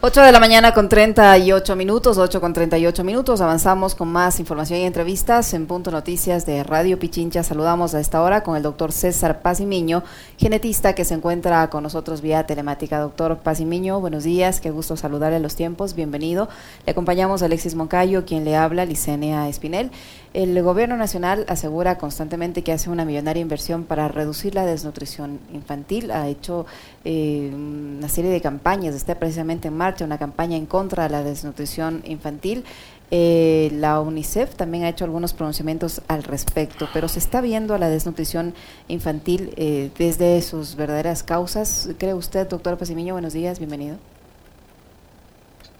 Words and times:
8 0.00 0.22
de 0.22 0.30
la 0.30 0.38
mañana 0.38 0.74
con 0.74 0.88
38 0.88 1.74
minutos, 1.74 2.18
8 2.18 2.40
con 2.40 2.52
38 2.52 3.02
minutos. 3.02 3.40
Avanzamos 3.40 3.96
con 3.96 4.06
más 4.06 4.38
información 4.38 4.78
y 4.78 4.84
entrevistas 4.84 5.52
en 5.54 5.66
Punto 5.66 5.90
Noticias 5.90 6.46
de 6.46 6.62
Radio 6.62 7.00
Pichincha. 7.00 7.42
Saludamos 7.42 7.94
a 7.94 8.00
esta 8.00 8.22
hora 8.22 8.44
con 8.44 8.56
el 8.56 8.62
doctor 8.62 8.92
César 8.92 9.42
Pazimiño, 9.42 10.04
genetista 10.36 10.94
que 10.94 11.04
se 11.04 11.14
encuentra 11.14 11.68
con 11.68 11.82
nosotros 11.82 12.20
vía 12.20 12.46
telemática. 12.46 13.00
Doctor 13.00 13.38
Pazimiño, 13.38 13.98
buenos 13.98 14.22
días, 14.22 14.60
qué 14.60 14.70
gusto 14.70 14.96
saludarle 14.96 15.38
a 15.38 15.40
los 15.40 15.56
tiempos, 15.56 15.94
bienvenido. 15.94 16.48
Le 16.86 16.92
acompañamos 16.92 17.42
a 17.42 17.46
Alexis 17.46 17.74
Moncayo, 17.74 18.24
quien 18.24 18.44
le 18.44 18.54
habla, 18.54 18.84
Licenia 18.84 19.48
Espinel. 19.48 19.90
El 20.34 20.62
gobierno 20.62 20.96
nacional 20.98 21.46
asegura 21.48 21.96
constantemente 21.96 22.62
que 22.62 22.72
hace 22.72 22.90
una 22.90 23.06
millonaria 23.06 23.40
inversión 23.40 23.84
para 23.84 24.08
reducir 24.08 24.54
la 24.54 24.66
desnutrición 24.66 25.40
infantil. 25.54 26.10
Ha 26.10 26.28
hecho 26.28 26.66
eh, 27.04 27.50
una 27.54 28.08
serie 28.10 28.30
de 28.30 28.42
campañas, 28.42 28.94
está 28.94 29.18
precisamente 29.18 29.68
en 29.68 29.76
marcha 29.76 30.04
una 30.04 30.18
campaña 30.18 30.56
en 30.56 30.66
contra 30.66 31.04
de 31.04 31.10
la 31.10 31.22
desnutrición 31.22 32.02
infantil. 32.04 32.64
Eh, 33.10 33.70
la 33.72 34.00
UNICEF 34.00 34.54
también 34.54 34.84
ha 34.84 34.90
hecho 34.90 35.06
algunos 35.06 35.32
pronunciamientos 35.32 36.02
al 36.08 36.22
respecto, 36.22 36.90
pero 36.92 37.08
se 37.08 37.20
está 37.20 37.40
viendo 37.40 37.74
a 37.74 37.78
la 37.78 37.88
desnutrición 37.88 38.52
infantil 38.86 39.54
eh, 39.56 39.90
desde 39.96 40.42
sus 40.42 40.76
verdaderas 40.76 41.22
causas. 41.22 41.88
¿Cree 41.96 42.12
usted, 42.12 42.46
doctor 42.46 42.76
Pasimiño? 42.76 43.14
Buenos 43.14 43.32
días, 43.32 43.58
bienvenido. 43.58 43.96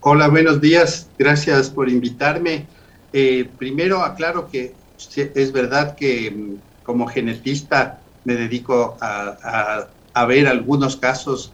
Hola, 0.01 0.29
buenos 0.29 0.63
días. 0.63 1.07
Gracias 1.19 1.69
por 1.69 1.91
invitarme. 1.91 2.67
Eh, 3.13 3.49
primero 3.59 4.03
aclaro 4.03 4.49
que 4.51 4.75
es 5.17 5.53
verdad 5.53 5.97
que 5.97 6.31
mm, 6.31 6.55
como 6.83 7.07
genetista 7.07 8.01
me 8.25 8.35
dedico 8.35 8.97
a, 9.01 9.89
ver 10.27 10.49
algunos 10.49 10.97
casos 10.97 11.53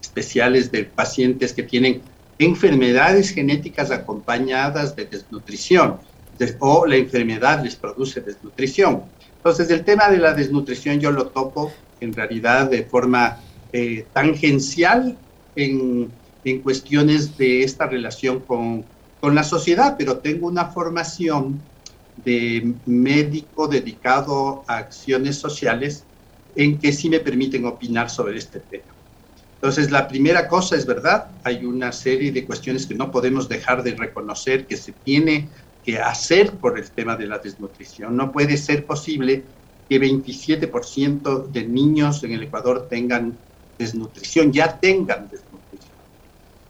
especiales 0.00 0.70
de 0.70 0.84
pacientes 0.84 1.52
que 1.52 1.64
tienen 1.64 2.02
enfermedades 2.38 3.30
genéticas 3.30 3.90
acompañadas 3.90 4.94
de 4.94 5.06
desnutrición 5.06 5.98
o 6.60 6.86
la 6.86 6.96
enfermedad 6.96 7.64
les 7.64 7.74
produce 7.74 8.20
desnutrición. 8.20 9.02
Entonces, 9.38 9.70
el 9.70 9.84
tema 9.84 10.08
de 10.08 10.18
la 10.18 10.34
desnutrición 10.34 11.00
yo 11.00 11.10
lo 11.10 11.26
topo 11.26 11.72
en 12.00 12.14
realidad 12.14 12.70
de 12.70 12.84
forma 12.84 13.40
eh, 13.72 14.06
tangencial 14.12 15.16
en, 15.56 16.08
en 16.44 16.60
cuestiones 16.60 17.36
de 17.36 17.64
esta 17.64 17.86
relación 17.86 18.40
con 18.40 18.84
con 19.26 19.34
la 19.34 19.42
sociedad, 19.42 19.96
pero 19.98 20.18
tengo 20.18 20.46
una 20.46 20.66
formación 20.66 21.60
de 22.14 22.76
médico 22.84 23.66
dedicado 23.66 24.62
a 24.68 24.76
acciones 24.76 25.34
sociales 25.34 26.04
en 26.54 26.78
que 26.78 26.92
sí 26.92 27.10
me 27.10 27.18
permiten 27.18 27.64
opinar 27.64 28.08
sobre 28.08 28.38
este 28.38 28.60
tema. 28.60 28.94
Entonces, 29.54 29.90
la 29.90 30.06
primera 30.06 30.46
cosa 30.46 30.76
es 30.76 30.86
verdad, 30.86 31.32
hay 31.42 31.64
una 31.64 31.90
serie 31.90 32.30
de 32.30 32.46
cuestiones 32.46 32.86
que 32.86 32.94
no 32.94 33.10
podemos 33.10 33.48
dejar 33.48 33.82
de 33.82 33.96
reconocer 33.96 34.64
que 34.64 34.76
se 34.76 34.92
tiene 34.92 35.50
que 35.82 35.98
hacer 35.98 36.52
por 36.58 36.78
el 36.78 36.88
tema 36.92 37.16
de 37.16 37.26
la 37.26 37.40
desnutrición. 37.40 38.16
No 38.16 38.30
puede 38.30 38.56
ser 38.56 38.86
posible 38.86 39.44
que 39.88 40.00
27% 40.00 41.48
de 41.50 41.66
niños 41.66 42.22
en 42.22 42.30
el 42.30 42.44
Ecuador 42.44 42.86
tengan 42.88 43.40
desnutrición, 43.76 44.52
ya 44.52 44.78
tengan 44.78 45.28
desnutrición 45.28 45.55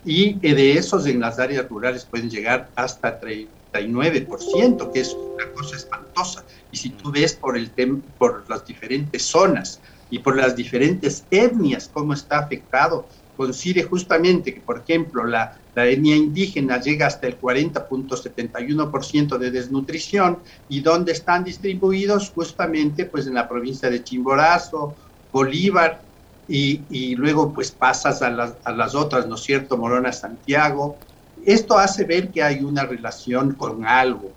y 0.07 0.35
de 0.39 0.79
esos 0.79 1.05
en 1.07 1.21
las 1.21 1.39
áreas 1.41 1.69
rurales 1.69 2.05
pueden 2.05 2.31
llegar 2.31 2.71
hasta 2.77 3.21
39%, 3.21 4.93
que 4.93 5.01
es 5.01 5.12
una 5.12 5.51
cosa 5.53 5.75
espantosa. 5.77 6.45
Y 6.71 6.77
si 6.77 6.91
tú 6.91 7.11
ves 7.11 7.35
por, 7.35 7.59
el 7.59 7.73
por 8.17 8.49
las 8.49 8.65
diferentes 8.65 9.25
zonas 9.25 9.83
y 10.09 10.21
por 10.21 10.37
las 10.37 10.55
diferentes 10.55 11.27
etnias 11.29 11.91
cómo 11.93 12.15
está 12.15 12.39
afectado, 12.39 13.09
coincide 13.37 13.83
justamente 13.83 14.55
que, 14.55 14.61
por 14.61 14.79
ejemplo, 14.79 15.25
la, 15.25 15.61
la 15.75 15.89
etnia 15.89 16.15
indígena 16.15 16.81
llega 16.81 17.09
hasta 17.09 17.27
el 17.27 17.41
40.71% 17.41 19.38
de 19.38 19.50
desnutrición 19.50 20.38
y 20.69 20.83
donde 20.83 21.11
están 21.11 21.43
distribuidos 21.43 22.31
justamente 22.31 23.06
pues 23.06 23.27
en 23.27 23.34
la 23.34 23.49
provincia 23.49 23.91
de 23.91 24.05
Chimborazo, 24.05 24.97
Bolívar, 25.33 26.06
y, 26.49 27.17
luego 27.17 27.53
pues 27.53 27.71
pasas 27.71 28.23
a 28.23 28.31
las, 28.31 28.55
a 28.65 28.73
las 28.73 28.95
otras, 28.95 29.27
¿no 29.27 29.34
es 29.34 29.43
cierto? 29.43 29.77
Morona 29.77 30.12
Santiago. 30.12 30.97
Esto 31.45 31.79
hace 31.79 32.05
ver 32.05 32.31
que 32.31 32.43
hay 32.43 32.62
una 32.62 32.84
relación 32.84 33.53
con 33.55 33.84
algo. 33.87 34.33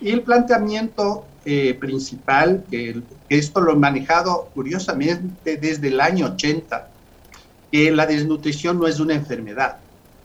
Y 0.00 0.10
el 0.10 0.22
planteamiento 0.22 1.24
eh, 1.44 1.74
principal, 1.74 2.64
que, 2.70 3.00
esto 3.28 3.60
lo 3.60 3.72
he 3.72 3.76
manejado 3.76 4.50
curiosamente 4.54 5.56
desde 5.56 5.88
el 5.88 6.00
año 6.00 6.26
80, 6.26 6.88
que 7.72 7.90
la 7.90 8.06
desnutrición 8.06 8.78
no 8.78 8.86
es 8.86 9.00
una 9.00 9.14
enfermedad. 9.14 9.78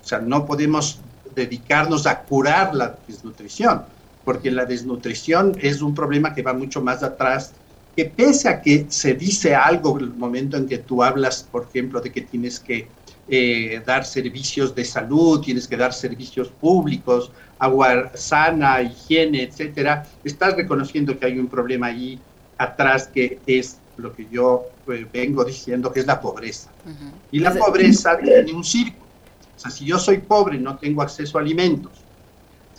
O 0.04 0.08
sea, 0.08 0.20
no 0.20 0.46
podemos 0.46 1.00
dedicarnos 1.34 2.08
a 2.08 2.20
curar 2.24 2.76
la 2.76 2.98
desnutrición, 3.08 3.84
porque 4.24 4.52
la 4.52 4.66
desnutrición 4.66 5.58
es 5.62 5.82
un 5.82 5.96
problema 5.96 6.34
que 6.34 6.42
va 6.42 6.54
mucho 6.54 6.82
más 6.82 7.04
atrás 7.04 7.54
que 7.96 8.06
pese 8.06 8.50
a 8.50 8.62
que 8.62 8.86
se 8.90 9.14
dice 9.14 9.56
algo 9.56 9.98
en 9.98 10.06
el 10.06 10.14
momento 10.14 10.58
en 10.58 10.68
que 10.68 10.80
tú 10.80 11.04
hablas, 11.04 11.48
por 11.52 11.68
ejemplo, 11.70 12.02
de 12.02 12.12
que 12.12 12.22
tienes 12.22 12.59
que 12.59 12.88
eh, 13.28 13.81
dar 13.86 14.06
servicios 14.06 14.74
de 14.76 14.84
salud, 14.84 15.42
tienes 15.42 15.68
que 15.68 15.78
dar 15.78 15.94
servicios 15.94 16.50
públicos, 16.50 17.31
agua 17.59 18.12
sana, 18.16 18.81
higiene, 18.81 19.44
etcétera, 19.44 20.06
estás 20.24 20.56
reconociendo 20.56 21.18
que 21.18 21.26
hay 21.26 21.40
un 21.40 21.48
problema 21.48 21.88
ahí 21.88 22.20
atrás 22.58 23.08
que 23.08 23.40
es 23.46 23.78
lo 23.98 24.14
que 24.14 24.28
yo 24.30 24.66
pues, 24.86 25.10
vengo 25.12 25.46
diciendo, 25.46 25.92
que 25.92 26.00
es 26.00 26.08
la 26.08 26.20
pobreza. 26.20 26.72
Y 27.31 27.40
la 27.40 27.54
pobreza 27.54 28.18
tiene 28.18 28.52
un 28.54 28.64
círculo. 28.64 29.04
O 29.56 29.60
sea, 29.60 29.72
si 29.72 29.86
yo 29.86 30.00
soy 30.00 30.18
pobre 30.18 30.58
no 30.58 30.78
tengo 30.78 31.02
acceso 31.02 31.38
a 31.38 31.42
alimentos, 31.42 31.92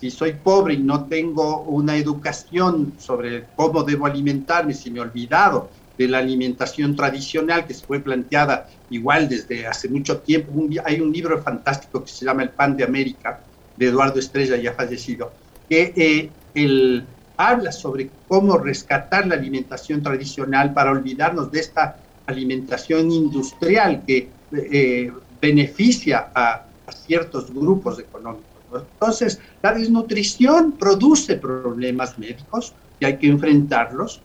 si 0.05 0.11
soy 0.11 0.35
pobre 0.35 0.75
y 0.75 0.79
no 0.81 1.07
tengo 1.07 1.63
una 1.63 1.97
educación 1.97 2.93
sobre 2.99 3.45
cómo 3.57 3.85
debo 3.85 4.05
alimentarme, 4.05 4.75
si 4.75 4.91
me 4.91 4.99
he 4.99 5.01
olvidado 5.03 5.71
de 5.97 6.09
la 6.09 6.19
alimentación 6.19 6.95
tradicional 6.95 7.67
que 7.67 7.73
se 7.73 7.87
fue 7.87 8.01
planteada 8.01 8.69
igual 8.91 9.31
desde 9.31 9.67
hace 9.67 9.89
mucho 9.89 10.19
tiempo. 10.19 10.53
hay 10.85 11.01
un 11.01 11.11
libro 11.11 11.43
fantástico 11.43 12.05
que 12.05 12.11
se 12.11 12.27
llama 12.27 12.43
El 12.43 12.51
pan 12.51 12.77
de 12.77 12.85
América, 12.85 13.41
de 13.79 13.87
Eduardo 13.87 14.19
Estrella, 14.21 14.59
ya 14.59 14.75
fallecido, 14.75 15.33
que 15.71 15.95
eh, 15.97 16.31
él 16.55 17.07
habla 17.39 17.73
sobre 17.73 18.11
cómo 18.29 18.59
rescatar 18.59 19.27
la 19.27 19.37
alimentación 19.37 20.03
tradicional 20.03 20.75
para 20.75 20.91
olvidarnos 20.91 21.51
de 21.51 21.61
esta 21.61 21.97
alimentación 22.27 23.11
industrial 23.11 24.03
que 24.07 24.29
eh, 24.53 25.11
beneficia 25.41 26.29
a 26.35 26.67
ciertos 26.93 27.51
grupos 27.55 27.99
económicos. 27.99 28.54
Entonces, 28.79 29.41
la 29.63 29.73
desnutrición 29.73 30.73
produce 30.73 31.37
problemas 31.37 32.19
médicos 32.19 32.75
y 33.01 33.05
hay 33.05 33.19
que 33.19 33.29
enfrentarlos. 33.29 34.21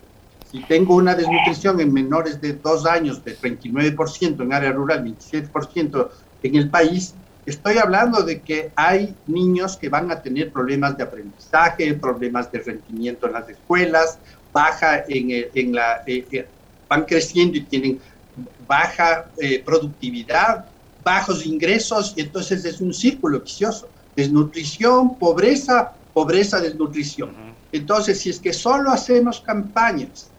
Si 0.52 0.64
tengo 0.64 0.96
una 0.96 1.16
desnutrición 1.16 1.80
en 1.80 1.94
menores 1.94 2.42
de 2.42 2.54
dos 2.54 2.86
años 2.86 3.24
de 3.24 3.38
39% 3.38 4.42
en 4.42 4.54
área 4.54 4.72
rural, 4.72 5.04
27% 5.04 6.10
en 6.44 6.56
el 6.56 6.70
país, 6.70 7.14
estoy 7.46 7.78
hablando 7.78 8.24
de 8.24 8.42
que 8.42 8.72
hay 8.76 9.16
niños 9.28 9.78
que 9.78 9.90
van 9.90 10.12
a 10.12 10.22
tener 10.22 10.52
problemas 10.52 10.98
de 10.98 11.04
aprendizaje, 11.04 11.94
problemas 11.94 12.52
de 12.52 12.60
rendimiento 12.60 13.28
en 13.28 13.34
las 13.34 13.50
escuelas, 13.50 14.18
baja 14.52 15.04
en, 15.08 15.76
la, 15.76 16.04
eh, 16.08 16.26
eh, 16.32 16.48
van 16.88 17.06
creciendo 17.06 17.58
y 17.58 17.62
tienen 17.62 18.00
baja 18.68 19.30
eh, 19.38 19.62
productividad, 19.64 20.66
bajos 21.04 21.46
ingresos, 21.46 22.14
y 22.16 22.22
entonces 22.22 22.66
es 22.66 22.82
un 22.82 22.94
círculo 22.94 23.40
vicioso 23.40 23.90
desnutrición, 24.20 25.18
pobreza, 25.18 25.94
pobreza, 26.14 26.60
desnutrición. 26.60 27.30
Entonces, 27.72 28.20
si 28.20 28.30
es 28.30 28.40
que 28.40 28.54
solo 28.54 28.92
hacemos 28.92 29.40
campañas, 29.42 30.30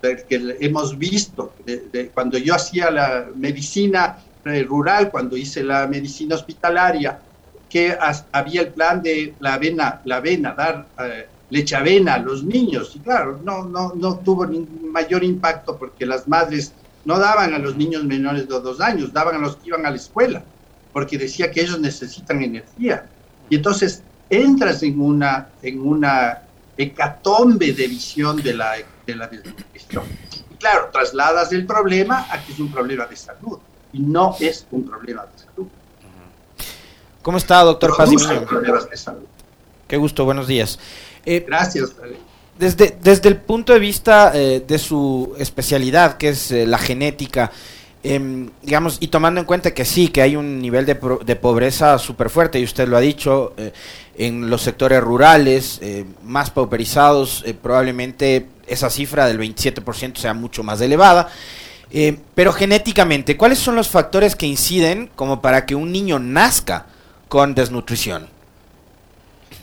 que 0.00 0.56
hemos 0.60 0.96
visto, 0.96 1.52
cuando 2.14 2.38
yo 2.38 2.54
hacía 2.54 2.90
la 2.90 3.26
medicina 3.34 4.18
rural, 4.68 5.10
cuando 5.10 5.36
hice 5.36 5.64
la 5.64 5.86
medicina 5.86 6.36
hospitalaria, 6.36 7.18
que 7.68 7.96
había 8.30 8.60
el 8.60 8.68
plan 8.68 9.02
de 9.02 9.34
la 9.40 9.54
avena, 9.54 10.00
la 10.04 10.16
avena, 10.16 10.54
dar 10.54 10.86
eh, 11.00 11.26
leche 11.50 11.74
avena 11.74 12.14
a 12.14 12.18
los 12.18 12.44
niños. 12.44 12.94
Y 12.94 13.00
claro, 13.00 13.40
no, 13.42 13.64
no, 13.64 13.92
no 13.96 14.18
tuvo 14.18 14.46
ningún 14.46 14.92
mayor 14.92 15.24
impacto 15.24 15.76
porque 15.76 16.06
las 16.06 16.28
madres 16.28 16.72
no 17.04 17.18
daban 17.18 17.54
a 17.54 17.58
los 17.58 17.76
niños 17.76 18.04
menores 18.04 18.48
de 18.48 18.60
dos 18.60 18.80
años, 18.80 19.12
daban 19.12 19.36
a 19.36 19.38
los 19.38 19.56
que 19.56 19.68
iban 19.68 19.84
a 19.84 19.90
la 19.90 19.96
escuela, 19.96 20.44
porque 20.92 21.18
decía 21.18 21.50
que 21.50 21.62
ellos 21.62 21.80
necesitan 21.80 22.42
energía. 22.42 23.08
Y 23.48 23.56
entonces 23.56 24.02
entras 24.28 24.82
en 24.82 25.00
una, 25.00 25.48
en 25.62 25.80
una 25.80 26.42
hecatombe 26.76 27.72
de 27.72 27.86
visión 27.86 28.42
de 28.42 28.54
la, 28.54 28.74
de 29.06 29.14
la 29.14 29.26
desnutrición. 29.28 30.04
Y 30.50 30.54
claro, 30.56 30.90
trasladas 30.92 31.52
el 31.52 31.66
problema 31.66 32.26
a 32.30 32.42
que 32.42 32.52
es 32.52 32.58
un 32.58 32.70
problema 32.70 33.06
de 33.06 33.16
salud 33.16 33.58
y 33.92 34.00
no 34.00 34.36
es 34.40 34.66
un 34.70 34.84
problema 34.84 35.24
de 35.26 35.38
salud. 35.38 35.68
¿Cómo 37.22 37.38
está, 37.38 37.62
doctor 37.62 37.96
Paz 37.96 38.10
problemas 38.46 38.88
de 38.88 38.96
salud. 38.96 39.24
Qué 39.88 39.96
gusto, 39.96 40.24
buenos 40.24 40.46
días. 40.46 40.78
Eh, 41.24 41.44
Gracias. 41.46 41.92
Desde, 42.58 42.96
desde 43.02 43.28
el 43.28 43.36
punto 43.36 43.72
de 43.72 43.78
vista 43.78 44.32
eh, 44.34 44.64
de 44.66 44.78
su 44.78 45.34
especialidad, 45.38 46.16
que 46.16 46.30
es 46.30 46.50
eh, 46.50 46.66
la 46.66 46.78
genética, 46.78 47.50
Em, 48.08 48.50
digamos, 48.62 48.98
y 49.00 49.08
tomando 49.08 49.40
en 49.40 49.46
cuenta 49.46 49.74
que 49.74 49.84
sí, 49.84 50.06
que 50.06 50.22
hay 50.22 50.36
un 50.36 50.60
nivel 50.60 50.86
de, 50.86 50.96
de 51.24 51.34
pobreza 51.34 51.98
súper 51.98 52.30
fuerte, 52.30 52.60
y 52.60 52.62
usted 52.62 52.86
lo 52.86 52.96
ha 52.96 53.00
dicho, 53.00 53.52
eh, 53.56 53.72
en 54.16 54.48
los 54.48 54.62
sectores 54.62 55.00
rurales 55.00 55.80
eh, 55.82 56.04
más 56.22 56.50
pauperizados, 56.50 57.42
eh, 57.44 57.52
probablemente 57.52 58.46
esa 58.68 58.90
cifra 58.90 59.26
del 59.26 59.40
27% 59.40 60.18
sea 60.18 60.34
mucho 60.34 60.62
más 60.62 60.80
elevada. 60.80 61.28
pero 62.36 62.52
genéticamente, 62.52 63.36
¿cuáles 63.36 63.58
son 63.58 63.74
los 63.74 63.88
factores 63.88 64.36
que 64.36 64.46
inciden 64.46 65.10
como 65.16 65.42
para 65.42 65.66
que 65.66 65.74
un 65.74 65.90
niño 65.90 66.20
nazca 66.20 66.86
con 67.26 67.56
desnutrición? 67.56 68.28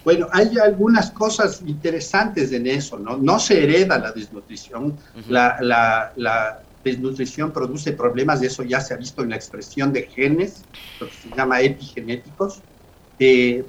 Bueno, 0.04 0.28
hay 0.34 0.58
algunas 0.58 1.12
cosas 1.12 1.62
interesantes 1.66 2.52
en 2.52 2.68
eso, 2.68 3.00
¿no? 3.00 3.16
No 3.16 3.40
se 3.40 3.64
hereda 3.64 3.98
la 4.00 4.12
desnutrición. 4.12 4.98
la, 5.30 5.58
la, 5.62 6.63
desnutrición 6.84 7.52
produce 7.52 7.94
problemas, 7.94 8.42
y 8.42 8.48
eso 8.48 8.64
ya 8.64 8.82
se 8.82 8.94
ha 8.94 8.98
visto 8.98 9.24
en 9.24 9.30
la 9.30 9.36
expresión 9.36 9.94
de 9.94 10.04
genes, 10.04 10.64
lo 11.00 11.08
que 11.08 11.14
se 11.14 11.30
llama 11.36 11.62
epigenéticos. 11.62 12.62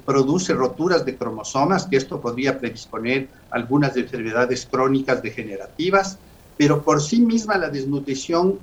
produce 0.05 0.53
roturas 0.53 1.05
de 1.05 1.15
cromosomas, 1.15 1.85
que 1.85 1.95
esto 1.95 2.19
podría 2.19 2.59
predisponer 2.59 3.29
algunas 3.51 3.95
enfermedades 3.95 4.67
crónicas 4.69 5.21
degenerativas, 5.21 6.17
pero 6.57 6.83
por 6.83 7.01
sí 7.01 7.21
misma 7.21 7.57
la 7.57 7.69
desnutrición 7.69 8.59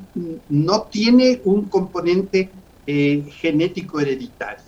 no 0.48 0.82
tiene 0.82 1.40
un 1.44 1.66
componente 1.66 2.50
eh, 2.86 3.24
genético 3.40 4.00
hereditario. 4.00 4.64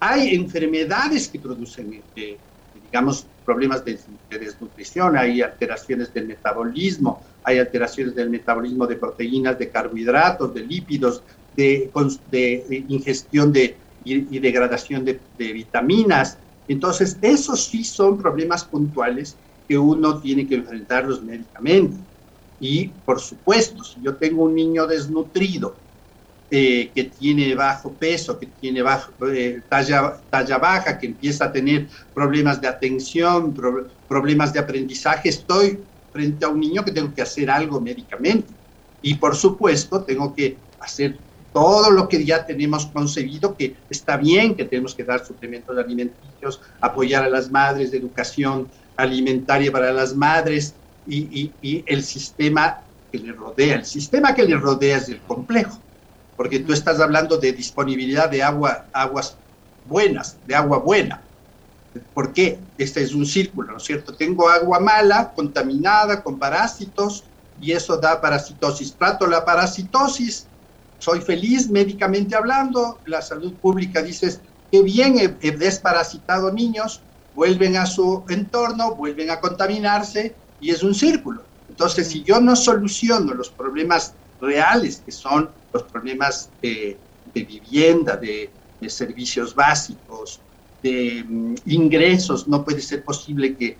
Hay 0.00 0.34
enfermedades 0.34 1.28
que 1.28 1.38
producen, 1.38 2.02
eh, 2.16 2.36
digamos, 2.86 3.26
problemas 3.44 3.84
de, 3.84 3.98
desnutrición, 4.30 5.16
hay 5.16 5.42
alteraciones 5.42 6.12
del 6.12 6.26
metabolismo, 6.26 7.22
hay 7.42 7.58
alteraciones 7.58 8.14
del 8.14 8.30
metabolismo 8.30 8.86
de 8.86 8.96
proteínas, 8.96 9.58
de 9.58 9.68
carbohidratos, 9.68 10.54
de 10.54 10.60
lípidos, 10.60 11.22
de, 11.56 11.90
ingestión 12.88 13.52
de, 13.52 13.76
y, 14.04 14.38
degradación 14.38 15.04
de, 15.04 15.20
vitaminas. 15.38 16.38
Entonces, 16.66 17.18
esos 17.22 17.64
sí 17.64 17.84
son 17.84 18.18
problemas 18.18 18.64
puntuales 18.64 19.36
que 19.68 19.78
uno 19.78 20.18
tiene 20.20 20.46
que 20.46 20.56
enfrentarlos 20.56 21.22
médicamente. 21.22 21.96
Y, 22.60 22.88
por 23.04 23.20
supuesto, 23.20 23.84
si 23.84 24.00
yo 24.02 24.14
tengo 24.16 24.44
un 24.44 24.54
niño 24.54 24.86
desnutrido, 24.86 25.76
eh, 26.56 26.92
que 26.94 27.02
tiene 27.02 27.52
bajo 27.56 27.90
peso, 27.94 28.38
que 28.38 28.46
tiene 28.46 28.80
bajo, 28.80 29.10
eh, 29.26 29.60
talla, 29.68 30.20
talla 30.30 30.56
baja, 30.56 30.96
que 31.00 31.08
empieza 31.08 31.46
a 31.46 31.52
tener 31.52 31.88
problemas 32.14 32.60
de 32.60 32.68
atención, 32.68 33.52
problemas 34.08 34.52
de 34.52 34.60
aprendizaje, 34.60 35.30
estoy 35.30 35.80
frente 36.12 36.44
a 36.44 36.48
un 36.50 36.60
niño 36.60 36.84
que 36.84 36.92
tengo 36.92 37.12
que 37.12 37.22
hacer 37.22 37.50
algo 37.50 37.80
médicamente. 37.80 38.52
Y 39.02 39.14
por 39.14 39.34
supuesto, 39.34 40.04
tengo 40.04 40.32
que 40.32 40.56
hacer 40.78 41.18
todo 41.52 41.90
lo 41.90 42.08
que 42.08 42.24
ya 42.24 42.46
tenemos 42.46 42.86
concebido, 42.86 43.56
que 43.56 43.74
está 43.90 44.16
bien, 44.16 44.54
que 44.54 44.64
tenemos 44.64 44.94
que 44.94 45.02
dar 45.02 45.26
suplementos 45.26 45.76
alimenticios, 45.76 46.60
apoyar 46.80 47.24
a 47.24 47.30
las 47.30 47.50
madres 47.50 47.90
de 47.90 47.98
educación 47.98 48.68
alimentaria 48.94 49.72
para 49.72 49.92
las 49.92 50.14
madres 50.14 50.76
y, 51.04 51.50
y 51.60 51.82
el 51.84 52.04
sistema 52.04 52.84
que 53.10 53.18
le 53.18 53.32
rodea. 53.32 53.74
El 53.74 53.84
sistema 53.84 54.36
que 54.36 54.44
le 54.44 54.56
rodea 54.56 54.98
es 54.98 55.08
el 55.08 55.18
complejo 55.22 55.80
porque 56.36 56.60
tú 56.60 56.72
estás 56.72 57.00
hablando 57.00 57.36
de 57.38 57.52
disponibilidad 57.52 58.28
de 58.28 58.42
agua, 58.42 58.86
aguas 58.92 59.36
buenas, 59.86 60.36
de 60.46 60.54
agua 60.54 60.78
buena. 60.78 61.22
¿Por 62.12 62.32
qué? 62.32 62.58
Este 62.76 63.02
es 63.02 63.14
un 63.14 63.24
círculo, 63.24 63.72
¿no 63.72 63.76
es 63.78 63.84
cierto? 63.84 64.14
Tengo 64.14 64.48
agua 64.48 64.80
mala, 64.80 65.32
contaminada, 65.34 66.22
con 66.22 66.38
parásitos, 66.38 67.24
y 67.60 67.72
eso 67.72 67.96
da 67.96 68.20
parasitosis. 68.20 68.94
Trato 68.94 69.26
la 69.26 69.44
parasitosis, 69.44 70.46
soy 70.98 71.20
feliz 71.20 71.70
médicamente 71.70 72.34
hablando, 72.34 72.98
la 73.06 73.22
salud 73.22 73.54
pública 73.54 74.02
dice, 74.02 74.38
qué 74.72 74.82
bien, 74.82 75.18
he, 75.18 75.50
desparasitado 75.52 76.52
niños, 76.52 77.00
vuelven 77.34 77.76
a 77.76 77.86
su 77.86 78.24
entorno, 78.28 78.94
vuelven 78.96 79.30
a 79.30 79.38
contaminarse, 79.38 80.34
y 80.60 80.70
es 80.70 80.82
un 80.82 80.94
círculo. 80.94 81.42
Entonces, 81.68 82.08
si 82.08 82.22
yo 82.22 82.40
no 82.40 82.56
soluciono 82.56 83.34
los 83.34 83.50
problemas 83.50 84.14
reales, 84.40 85.02
que 85.04 85.12
son 85.12 85.50
los 85.72 85.82
problemas 85.84 86.50
de, 86.62 86.96
vivienda, 87.34 88.16
de, 88.16 88.50
servicios 88.88 89.54
básicos, 89.54 90.40
de 90.82 91.24
mm, 91.26 91.54
ingresos. 91.66 92.46
No 92.46 92.64
puede 92.64 92.80
ser 92.80 93.02
posible 93.02 93.56
que 93.56 93.78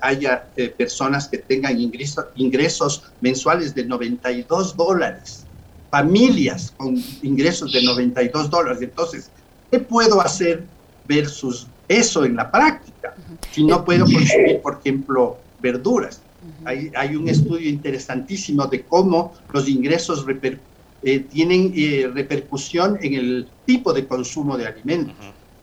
haya 0.00 0.48
eh, 0.56 0.68
personas 0.70 1.28
que 1.28 1.38
tengan 1.38 1.78
ingresos 1.78 3.02
mensuales 3.20 3.74
de 3.74 3.84
92 3.84 4.74
dólares, 4.74 5.44
familias 5.90 6.72
con 6.76 6.96
ingresos 7.22 7.72
de 7.72 7.82
92 7.82 8.48
dólares. 8.48 8.80
Entonces, 8.80 9.30
¿qué 9.70 9.80
puedo 9.80 10.20
hacer 10.22 10.64
versus 11.06 11.66
eso 11.88 12.24
en 12.24 12.36
la 12.36 12.50
práctica? 12.50 13.14
Si 13.50 13.62
no 13.64 13.84
puedo 13.84 14.06
consumir, 14.06 14.62
por 14.62 14.78
ejemplo, 14.80 15.36
verduras. 15.60 16.20
Hay, 16.64 16.90
hay, 16.94 17.16
un 17.16 17.28
estudio 17.28 17.68
interesantísimo 17.68 18.66
de 18.66 18.82
cómo 18.82 19.34
los 19.52 19.68
ingresos 19.68 20.24
repercuten 20.24 20.74
eh, 21.06 21.20
tienen 21.20 21.70
eh, 21.76 22.10
repercusión 22.14 22.98
en 23.02 23.12
el 23.12 23.46
tipo 23.66 23.92
de 23.92 24.06
consumo 24.06 24.56
de 24.56 24.66
alimentos. 24.66 25.14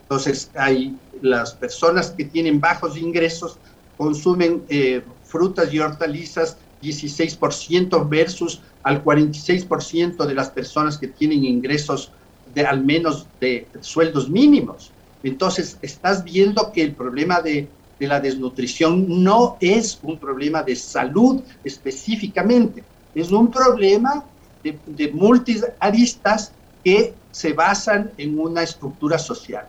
Entonces, 0.02 0.52
hay 0.54 0.96
las 1.20 1.54
personas 1.54 2.12
que 2.12 2.26
tienen 2.26 2.60
bajos 2.60 2.96
ingresos 2.96 3.58
consumen 3.96 4.62
eh, 4.68 5.02
frutas 5.24 5.74
y 5.74 5.80
hortalizas 5.80 6.58
16% 6.80 8.08
versus 8.08 8.62
al 8.84 9.02
46% 9.02 10.26
de 10.26 10.34
las 10.34 10.50
personas 10.50 10.96
que 10.96 11.08
tienen 11.08 11.44
ingresos 11.44 12.12
de 12.54 12.64
al 12.64 12.84
menos 12.84 13.26
de 13.40 13.66
sueldos 13.80 14.30
mínimos. 14.30 14.92
Entonces, 15.24 15.76
estás 15.82 16.22
viendo 16.22 16.70
que 16.72 16.82
el 16.82 16.94
problema 16.94 17.40
de, 17.40 17.68
de 18.02 18.08
la 18.08 18.18
desnutrición 18.18 19.22
no 19.22 19.56
es 19.60 20.00
un 20.02 20.18
problema 20.18 20.64
de 20.64 20.74
salud 20.74 21.40
específicamente, 21.62 22.82
es 23.14 23.30
un 23.30 23.48
problema 23.48 24.24
de, 24.64 24.76
de 24.88 25.74
aristas 25.78 26.50
que 26.82 27.14
se 27.30 27.52
basan 27.52 28.10
en 28.18 28.40
una 28.40 28.64
estructura 28.64 29.20
social. 29.20 29.68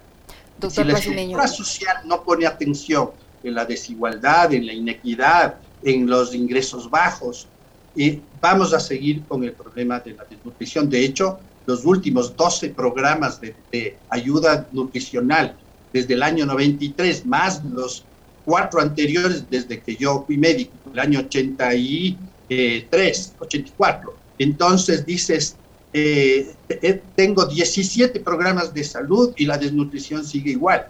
si 0.67 0.83
la 0.83 0.97
estructura 0.97 1.47
social 1.47 1.97
no 2.05 2.23
pone 2.23 2.47
atención 2.47 3.11
en 3.43 3.53
la 3.53 3.65
desigualdad, 3.65 4.51
en 4.51 4.65
la 4.65 4.73
inequidad, 4.73 5.57
en 5.83 6.09
los 6.09 6.33
ingresos 6.33 6.89
bajos, 6.89 7.47
y 7.95 8.19
vamos 8.41 8.73
a 8.73 8.79
seguir 8.79 9.21
con 9.27 9.43
el 9.43 9.51
problema 9.53 9.99
de 9.99 10.13
la 10.15 10.25
desnutrición. 10.25 10.89
De 10.89 11.05
hecho, 11.05 11.37
los 11.67 11.85
últimos 11.85 12.35
12 12.35 12.69
programas 12.69 13.39
de, 13.39 13.55
de, 13.71 13.95
ayuda 14.09 14.67
nutricional 14.71 15.55
desde 15.93 16.15
el 16.15 16.23
año 16.23 16.47
93, 16.47 17.27
más 17.27 17.63
los 17.65 18.03
cuatro 18.45 18.81
anteriores 18.81 19.49
desde 19.49 19.79
que 19.79 19.95
yo 19.95 20.23
fui 20.25 20.37
médico, 20.37 20.73
el 20.91 20.99
año 20.99 21.19
83, 21.19 23.33
84, 23.39 24.13
entonces 24.39 25.05
dices, 25.05 25.55
eh, 25.93 26.53
eh, 26.69 27.01
tengo 27.15 27.45
17 27.45 28.19
programas 28.19 28.73
de 28.73 28.83
salud 28.83 29.33
y 29.37 29.45
la 29.45 29.57
desnutrición 29.57 30.25
sigue 30.25 30.51
igual. 30.51 30.87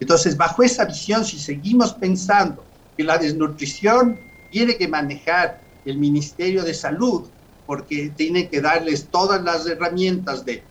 Entonces, 0.00 0.36
bajo 0.36 0.62
esa 0.62 0.84
visión, 0.84 1.24
si 1.24 1.38
seguimos 1.38 1.92
pensando 1.92 2.64
que 2.96 3.04
la 3.04 3.18
desnutrición 3.18 4.18
tiene 4.50 4.76
que 4.76 4.86
manejar 4.86 5.60
el 5.84 5.98
Ministerio 5.98 6.62
de 6.62 6.74
Salud, 6.74 7.24
porque 7.66 8.12
tiene 8.16 8.48
que 8.48 8.60
darles 8.60 9.08
todas 9.10 9.42
las 9.42 9.66
herramientas 9.66 10.44
de, 10.44 10.62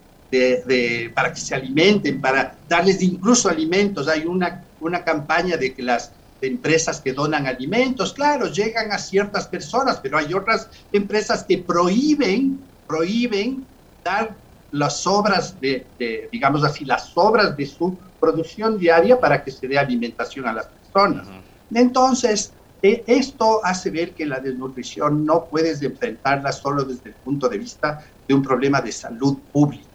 para 1.14 1.32
que 1.32 1.40
se 1.40 1.54
alimenten, 1.54 2.20
para 2.20 2.56
darles 2.68 3.02
incluso 3.02 3.48
alimentos. 3.48 4.08
Hay 4.08 4.24
una, 4.24 4.64
una 4.80 5.04
campaña 5.04 5.56
de 5.56 5.74
que 5.74 5.82
las 5.82 6.12
empresas 6.46 7.00
que 7.00 7.12
donan 7.12 7.46
alimentos, 7.46 8.12
claro, 8.12 8.46
llegan 8.46 8.92
a 8.92 8.98
ciertas 8.98 9.46
personas, 9.48 9.98
pero 10.02 10.18
hay 10.18 10.32
otras 10.34 10.68
empresas 10.92 11.44
que 11.44 11.58
prohíben, 11.58 12.60
prohíben 12.86 13.66
dar 14.02 14.36
las 14.70 15.06
obras 15.06 15.60
de, 15.60 15.86
digamos 16.32 16.64
así, 16.64 16.84
las 16.84 17.16
obras 17.16 17.56
de 17.56 17.66
su 17.66 17.96
producción 18.18 18.78
diaria 18.78 19.20
para 19.20 19.44
que 19.44 19.50
se 19.50 19.68
dé 19.68 19.78
alimentación 19.78 20.46
a 20.46 20.52
las 20.52 20.66
personas. 20.66 21.28
Entonces, 21.72 22.52
e, 22.82 23.02
esto 23.06 23.64
hace 23.64 23.90
ver 23.90 24.12
que 24.12 24.26
la 24.26 24.40
desnutrición 24.40 25.24
no 25.24 25.46
puedes 25.46 25.80
enfrentarla 25.80 26.52
solo 26.52 26.84
desde 26.84 27.10
el 27.10 27.14
punto 27.14 27.48
de 27.48 27.58
vista 27.58 28.04
de 28.28 28.34
un 28.34 28.42
problema 28.42 28.80
de 28.80 28.92
salud 28.92 29.38
pública, 29.52 29.86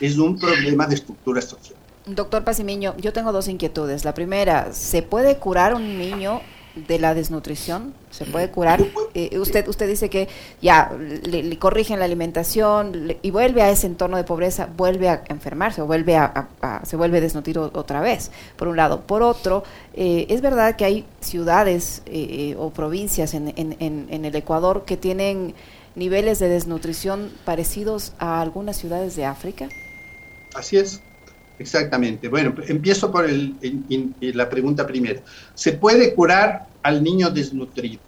es 0.00 0.18
un 0.18 0.38
problema 0.38 0.86
de 0.86 0.94
estructura 0.94 1.40
social. 1.40 1.78
Doctor 2.06 2.44
Pasimiño, 2.44 2.96
yo 2.98 3.12
tengo 3.12 3.32
dos 3.32 3.48
inquietudes. 3.48 4.04
La 4.04 4.14
primera, 4.14 4.72
¿se 4.72 5.02
puede 5.02 5.38
curar 5.38 5.74
un 5.74 5.98
niño 5.98 6.40
de 6.76 7.00
la 7.00 7.14
desnutrición? 7.14 7.94
¿Se 8.10 8.24
puede 8.24 8.48
curar? 8.48 8.80
Eh, 9.14 9.36
usted, 9.40 9.66
usted 9.66 9.88
dice 9.88 10.08
que 10.08 10.28
ya 10.62 10.92
le, 11.24 11.58
corrigen 11.58 11.98
la 11.98 12.04
alimentación 12.04 13.16
y 13.22 13.30
vuelve 13.32 13.62
a 13.62 13.70
ese 13.70 13.88
entorno 13.88 14.16
de 14.16 14.22
pobreza, 14.22 14.68
vuelve 14.76 15.08
a 15.08 15.24
enfermarse 15.28 15.82
o 15.82 15.86
vuelve 15.86 16.16
a, 16.16 16.48
se 16.84 16.96
vuelve 16.96 17.20
desnutrido 17.20 17.72
otra 17.74 18.00
vez, 18.00 18.30
por 18.56 18.68
un 18.68 18.76
lado. 18.76 19.00
Por 19.00 19.22
otro, 19.22 19.64
eh, 19.94 20.26
es 20.28 20.42
verdad 20.42 20.76
que 20.76 20.84
hay 20.84 21.04
ciudades 21.20 22.02
eh, 22.06 22.54
o 22.56 22.70
provincias 22.70 23.34
en, 23.34 23.52
en, 23.56 23.76
en, 23.80 24.24
el 24.24 24.34
Ecuador 24.36 24.84
que 24.84 24.96
tienen 24.96 25.54
niveles 25.96 26.38
de 26.38 26.48
desnutrición 26.48 27.32
parecidos 27.44 28.12
a 28.18 28.40
algunas 28.40 28.76
ciudades 28.76 29.16
de 29.16 29.24
África? 29.24 29.68
Así 30.54 30.76
es, 30.76 31.00
exactamente. 31.58 32.28
Bueno, 32.28 32.54
empiezo 32.66 33.10
por 33.10 33.28
la 33.30 34.48
pregunta 34.48 34.86
primera. 34.86 35.22
¿Se 35.54 35.72
puede 35.72 36.14
curar 36.14 36.68
al 36.82 37.02
niño 37.02 37.30
desnutrido? 37.30 38.02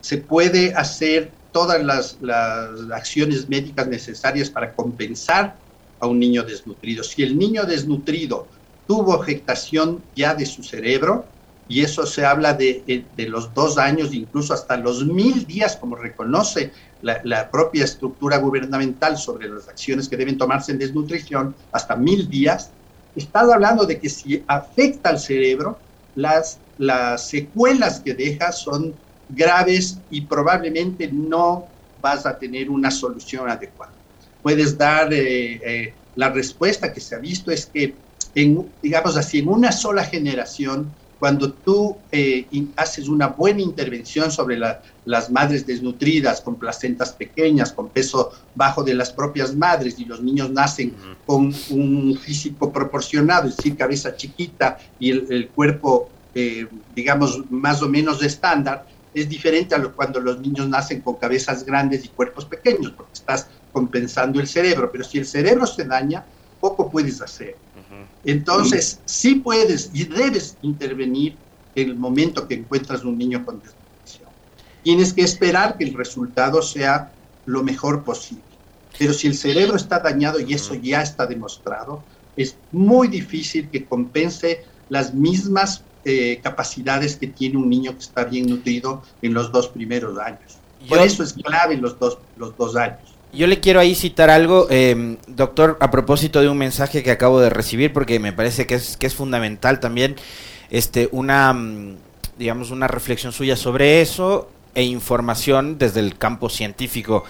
¿Se 0.00 0.18
puede 0.18 0.74
hacer 0.74 1.32
todas 1.52 1.82
las, 1.82 2.18
las 2.20 2.90
acciones 2.92 3.48
médicas 3.48 3.88
necesarias 3.88 4.50
para 4.50 4.74
compensar 4.74 5.60
a 6.00 6.06
un 6.06 6.18
niño 6.18 6.42
desnutrido? 6.44 7.02
Si 7.02 7.22
el 7.22 7.36
niño 7.36 7.64
desnutrido 7.64 8.48
tuvo 8.86 9.14
afectación 9.14 10.04
ya 10.14 10.34
de 10.34 10.46
su 10.46 10.62
cerebro, 10.62 11.37
y 11.68 11.82
eso 11.82 12.06
se 12.06 12.24
habla 12.24 12.54
de, 12.54 13.04
de, 13.14 13.28
los 13.28 13.52
dos 13.52 13.76
años, 13.76 14.14
incluso 14.14 14.54
hasta 14.54 14.78
los 14.78 15.04
mil 15.04 15.46
días, 15.46 15.76
como 15.76 15.96
reconoce 15.96 16.72
la, 17.02 17.50
propia 17.50 17.84
estructura 17.84 18.38
gubernamental 18.38 19.18
sobre 19.18 19.48
las 19.48 19.68
acciones 19.68 20.08
que 20.08 20.16
deben 20.16 20.38
tomarse 20.38 20.72
en 20.72 20.78
desnutrición, 20.78 21.54
hasta 21.70 21.94
mil 21.94 22.28
días, 22.28 22.70
está 23.14 23.40
hablando 23.40 23.84
de 23.84 23.98
que 23.98 24.08
si 24.08 24.42
afecta 24.46 25.10
al 25.10 25.18
cerebro, 25.18 25.78
las, 26.14 26.58
las 26.78 27.28
secuelas 27.28 28.00
que 28.00 28.14
deja 28.14 28.50
son 28.50 28.94
graves 29.28 29.98
y 30.10 30.22
probablemente 30.22 31.10
no 31.12 31.66
vas 32.00 32.24
a 32.24 32.38
tener 32.38 32.70
una 32.70 32.90
solución 32.90 33.50
adecuada. 33.50 33.92
Puedes 34.42 34.78
dar, 34.78 35.12
eh, 35.12 35.60
eh, 35.62 35.94
la 36.16 36.30
respuesta 36.30 36.92
que 36.92 37.00
se 37.00 37.14
ha 37.14 37.18
visto 37.18 37.50
es 37.50 37.66
que, 37.66 37.94
en, 38.34 38.70
digamos 38.82 39.16
así, 39.16 39.40
en 39.40 39.48
una 39.48 39.70
sola 39.72 40.04
generación, 40.04 40.90
cuando 41.18 41.52
tú 41.52 41.96
eh, 42.12 42.46
haces 42.76 43.08
una 43.08 43.28
buena 43.28 43.60
intervención 43.60 44.30
sobre 44.30 44.56
las 44.56 45.30
madres 45.30 45.66
desnutridas, 45.66 46.40
con 46.40 46.56
placentas 46.56 47.12
pequeñas, 47.12 47.72
con 47.72 47.88
peso 47.88 48.30
bajo 48.54 48.84
de 48.84 48.94
las 48.94 49.10
propias 49.10 49.54
madres, 49.54 49.98
y 49.98 50.04
los 50.04 50.22
niños 50.22 50.50
nacen 50.50 50.94
con 51.26 51.52
un 51.70 52.18
físico 52.22 52.72
proporcionado, 52.72 53.48
es 53.48 53.56
decir, 53.56 53.76
cabeza 53.76 54.14
chiquita 54.14 54.78
y 55.00 55.10
el, 55.10 55.48
cuerpo, 55.48 56.08
eh, 56.34 56.68
digamos, 56.94 57.50
más 57.50 57.82
o 57.82 57.88
menos 57.88 58.20
de 58.20 58.28
estándar, 58.28 58.86
es 59.12 59.28
diferente 59.28 59.74
a 59.74 59.78
lo, 59.78 59.94
cuando 59.94 60.20
los 60.20 60.38
niños 60.40 60.68
nacen 60.68 61.00
con 61.00 61.16
cabezas 61.16 61.64
grandes 61.64 62.04
y 62.04 62.08
cuerpos 62.08 62.44
pequeños, 62.44 62.92
porque 62.92 63.14
estás 63.14 63.48
compensando 63.72 64.40
el 64.40 64.46
cerebro, 64.46 64.90
pero 64.92 65.02
si 65.02 65.18
el 65.18 65.26
cerebro 65.26 65.66
se 65.66 65.84
daña, 65.84 66.24
poco 66.60 66.90
puedes 66.90 67.20
hacer. 67.20 67.56
Entonces, 68.24 69.00
sí 69.04 69.36
puedes 69.36 69.90
y 69.92 70.04
debes 70.04 70.56
intervenir 70.62 71.36
en 71.74 71.90
el 71.90 71.96
momento 71.96 72.46
que 72.48 72.54
encuentras 72.54 73.04
un 73.04 73.16
niño 73.16 73.44
con 73.44 73.60
desnutrición. 73.60 74.28
Tienes 74.82 75.12
que 75.12 75.22
esperar 75.22 75.76
que 75.76 75.84
el 75.84 75.94
resultado 75.94 76.62
sea 76.62 77.12
lo 77.46 77.62
mejor 77.62 78.04
posible. 78.04 78.42
Pero 78.98 79.12
si 79.12 79.28
el 79.28 79.36
cerebro 79.36 79.76
está 79.76 80.00
dañado, 80.00 80.40
y 80.40 80.52
eso 80.52 80.74
ya 80.74 81.02
está 81.02 81.26
demostrado, 81.26 82.02
es 82.36 82.56
muy 82.72 83.08
difícil 83.08 83.68
que 83.68 83.84
compense 83.84 84.64
las 84.88 85.14
mismas 85.14 85.82
eh, 86.04 86.40
capacidades 86.42 87.16
que 87.16 87.26
tiene 87.26 87.58
un 87.58 87.68
niño 87.68 87.92
que 87.92 88.00
está 88.00 88.24
bien 88.24 88.46
nutrido 88.46 89.02
en 89.22 89.34
los 89.34 89.52
dos 89.52 89.68
primeros 89.68 90.18
años. 90.18 90.58
Por 90.88 90.98
eso 90.98 91.22
es 91.22 91.32
clave 91.32 91.76
los 91.76 91.98
dos, 91.98 92.18
los 92.36 92.56
dos 92.56 92.76
años. 92.76 93.17
Yo 93.32 93.46
le 93.46 93.60
quiero 93.60 93.78
ahí 93.80 93.94
citar 93.94 94.30
algo, 94.30 94.68
em, 94.70 95.18
doctor, 95.26 95.76
a 95.80 95.90
propósito 95.90 96.40
de 96.40 96.48
un 96.48 96.56
mensaje 96.56 97.02
que 97.02 97.10
acabo 97.10 97.40
de 97.40 97.50
recibir, 97.50 97.92
porque 97.92 98.18
me 98.18 98.32
parece 98.32 98.66
que 98.66 98.76
es, 98.76 98.96
que 98.96 99.06
es 99.06 99.14
fundamental 99.14 99.80
también 99.80 100.16
este, 100.70 101.08
una, 101.12 101.52
mm, 101.52 101.96
digamos, 102.38 102.70
una 102.70 102.88
reflexión 102.88 103.32
suya 103.32 103.56
sobre 103.56 104.00
eso 104.00 104.50
e 104.74 104.82
información 104.82 105.78
desde 105.78 106.00
el 106.00 106.16
campo 106.16 106.48
científico. 106.48 107.24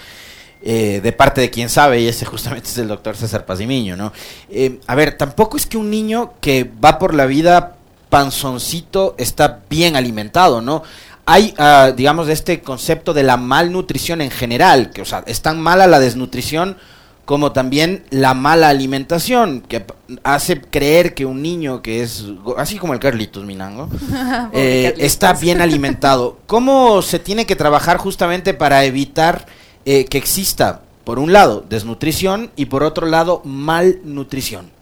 Eh, 0.61 1.01
de 1.01 1.13
parte 1.13 1.41
de 1.41 1.51
quien 1.51 1.69
sabe, 1.69 2.01
y 2.01 2.09
ese 2.09 2.25
justamente 2.27 2.69
es 2.69 2.79
el 2.79 2.89
doctor 2.89 3.17
César 3.17 3.47
Pazimiño, 3.47 3.97
¿no? 3.97 4.13
Em, 4.51 4.79
a 4.89 4.95
ver, 4.97 5.17
tampoco 5.17 5.57
es 5.57 5.67
que 5.67 5.77
un 5.77 5.89
niño 5.89 6.33
que 6.41 6.69
va 6.85 6.99
por 6.99 7.15
la 7.15 7.27
vida 7.27 7.77
panzoncito 8.09 9.15
está 9.19 9.61
bien 9.69 9.97
alimentado, 9.97 10.61
¿no? 10.61 10.83
Hay, 11.31 11.53
uh, 11.59 11.95
digamos, 11.95 12.27
este 12.29 12.63
concepto 12.63 13.13
de 13.13 13.23
la 13.23 13.37
malnutrición 13.37 14.23
en 14.23 14.31
general, 14.31 14.89
que, 14.89 15.03
o 15.03 15.05
sea, 15.05 15.25
es 15.27 15.43
tan 15.43 15.61
mala 15.61 15.87
la 15.87 16.01
desnutrición 16.01 16.79
como 17.27 17.53
también 17.53 18.07
la 18.09 18.33
mala 18.33 18.71
alimentación, 18.71 19.61
que 19.61 19.85
hace 20.23 20.63
creer 20.63 21.13
que 21.13 21.27
un 21.27 21.43
niño 21.43 21.83
que 21.83 22.03
es, 22.03 22.25
así 22.57 22.79
como 22.79 22.95
el 22.95 22.99
Carlitos 22.99 23.45
Minango, 23.45 23.91
eh, 24.55 24.95
está 24.97 25.35
bien 25.35 25.61
alimentado. 25.61 26.39
¿Cómo 26.47 27.03
se 27.03 27.19
tiene 27.19 27.45
que 27.45 27.57
trabajar 27.57 27.99
justamente 27.99 28.55
para 28.55 28.85
evitar 28.85 29.45
eh, 29.85 30.07
que 30.07 30.17
exista, 30.17 30.81
por 31.05 31.19
un 31.19 31.35
lado, 31.35 31.63
desnutrición 31.69 32.51
y 32.57 32.65
por 32.65 32.83
otro 32.83 33.07
lado, 33.07 33.43
malnutrición? 33.45 34.78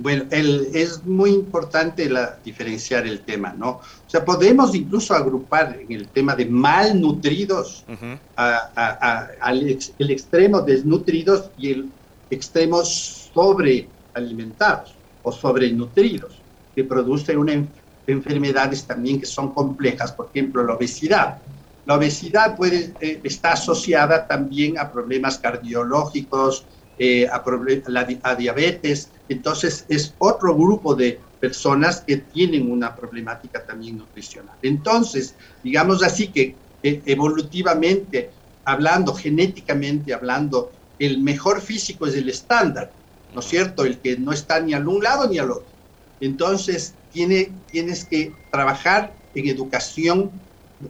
Bueno, 0.00 0.24
el, 0.30 0.68
es 0.74 1.04
muy 1.04 1.30
importante 1.30 2.08
la, 2.08 2.38
diferenciar 2.44 3.04
el 3.06 3.20
tema, 3.20 3.54
¿no? 3.56 3.70
O 3.70 3.82
sea, 4.06 4.24
podemos 4.24 4.74
incluso 4.74 5.14
agrupar 5.14 5.78
en 5.80 5.92
el 5.92 6.08
tema 6.08 6.36
de 6.36 6.46
malnutridos 6.46 7.84
al 8.36 9.78
el 9.98 10.10
extremo 10.10 10.60
desnutridos 10.60 11.50
y 11.58 11.72
el 11.72 11.90
extremo 12.30 12.84
sobrealimentados 12.84 14.94
o 15.22 15.32
sobrenutridos, 15.32 16.40
que 16.74 16.84
produce 16.84 17.36
una 17.36 17.66
enfermedades 18.06 18.84
también 18.84 19.20
que 19.20 19.26
son 19.26 19.52
complejas, 19.52 20.12
por 20.12 20.30
ejemplo, 20.32 20.64
la 20.64 20.74
obesidad. 20.74 21.38
La 21.86 21.96
obesidad 21.96 22.56
puede, 22.56 22.94
eh, 23.00 23.20
está 23.22 23.52
asociada 23.52 24.26
también 24.26 24.78
a 24.78 24.90
problemas 24.90 25.38
cardiológicos, 25.38 26.64
eh, 26.98 27.28
a, 27.28 27.42
a, 28.22 28.34
diabetes. 28.34 29.10
Entonces 29.28 29.84
es 29.88 30.14
otro 30.18 30.54
grupo 30.54 30.94
de 30.94 31.20
personas 31.40 32.00
que 32.00 32.16
tienen 32.16 32.70
una 32.70 32.94
problemática 32.96 33.64
también 33.64 33.98
nutricional. 33.98 34.56
Entonces, 34.62 35.34
digamos 35.62 36.02
así 36.02 36.28
que 36.28 36.56
eh, 36.82 37.02
evolutivamente 37.06 38.30
hablando, 38.64 39.14
genéticamente 39.14 40.12
hablando, 40.12 40.72
el 40.98 41.20
mejor 41.20 41.60
físico 41.60 42.06
es 42.06 42.14
el 42.14 42.28
estándar, 42.28 42.90
¿no 43.34 43.40
es 43.40 43.46
cierto? 43.46 43.84
El 43.84 43.98
que 43.98 44.16
no 44.16 44.32
está 44.32 44.60
ni 44.60 44.74
al 44.74 44.88
un 44.88 45.02
lado 45.02 45.28
ni 45.28 45.38
al 45.38 45.50
otro. 45.50 45.66
Entonces, 46.20 46.94
tiene, 47.12 47.52
tienes 47.70 48.04
que 48.04 48.32
trabajar 48.50 49.14
en 49.34 49.48
educación 49.48 50.30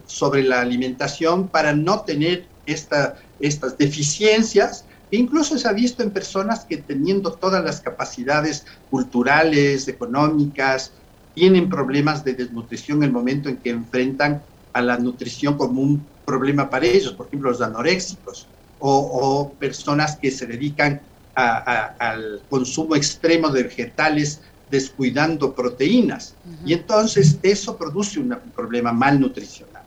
sobre 0.07 0.43
la 0.43 0.61
alimentación 0.61 1.49
para 1.49 1.73
no 1.73 2.01
tener 2.01 2.47
esta, 2.67 3.17
estas 3.41 3.79
deficiencias 3.79 4.85
incluso 5.17 5.59
se 5.59 5.69
ha 5.69 5.73
visto 5.73 6.03
en 6.03 6.11
personas 6.11 6.65
que 6.65 6.77
teniendo 6.77 7.33
todas 7.33 7.65
las 7.65 7.81
capacidades 7.81 8.65
culturales, 8.91 9.89
económicas, 9.89 10.93
tienen 11.35 11.69
problemas 11.69 12.25
de 12.25 12.35
desnutrición 12.35 12.99
en 12.99 13.05
el 13.05 13.13
momento 13.13 13.49
en 13.49 13.59
que 13.59 13.71
enfrentan 13.71 14.43
a 14.73 14.83
la 14.83 14.99
nutrición 14.99 15.57
como 15.57 15.81
un 15.81 16.05
problema 16.25 16.69
para 16.69 16.87
ellos, 16.87 17.13
por 17.13 17.27
ejemplo 17.27 17.51
los 17.51 17.61
anoréxicos 17.61 18.47
o, 18.81 19.53
personas 19.59 20.17
que 20.17 20.31
se 20.31 20.47
dedican 20.47 21.01
al 21.35 22.43
consumo 22.51 22.97
extremo 22.97 23.49
de 23.51 23.63
vegetales 23.65 24.41
descuidando 24.71 25.55
proteínas. 25.55 26.35
Y 26.67 26.73
entonces 26.73 27.39
eso 27.43 27.77
produce 27.77 28.21
un 28.21 28.37
problema 28.55 28.93
malnutricional, 28.93 29.83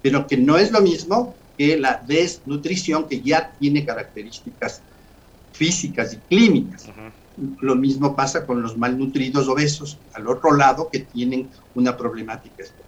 pero 0.00 0.26
que 0.26 0.36
no 0.36 0.56
es 0.56 0.70
lo 0.72 0.80
mismo 0.80 1.34
que 1.56 1.76
la 1.76 2.02
desnutrición 2.06 3.08
que 3.08 3.20
ya 3.20 3.52
tiene 3.58 3.84
características 3.84 4.82
físicas 5.52 6.14
y 6.14 6.16
clínicas. 6.16 6.90
Lo 7.60 7.74
mismo 7.76 8.14
pasa 8.14 8.46
con 8.46 8.62
los 8.62 8.76
malnutridos 8.76 9.48
obesos, 9.48 9.98
al 10.14 10.28
otro 10.28 10.54
lado, 10.54 10.88
que 10.90 11.00
tienen 11.00 11.50
una 11.74 11.96
problemática 11.96 12.62
especial. 12.62 12.82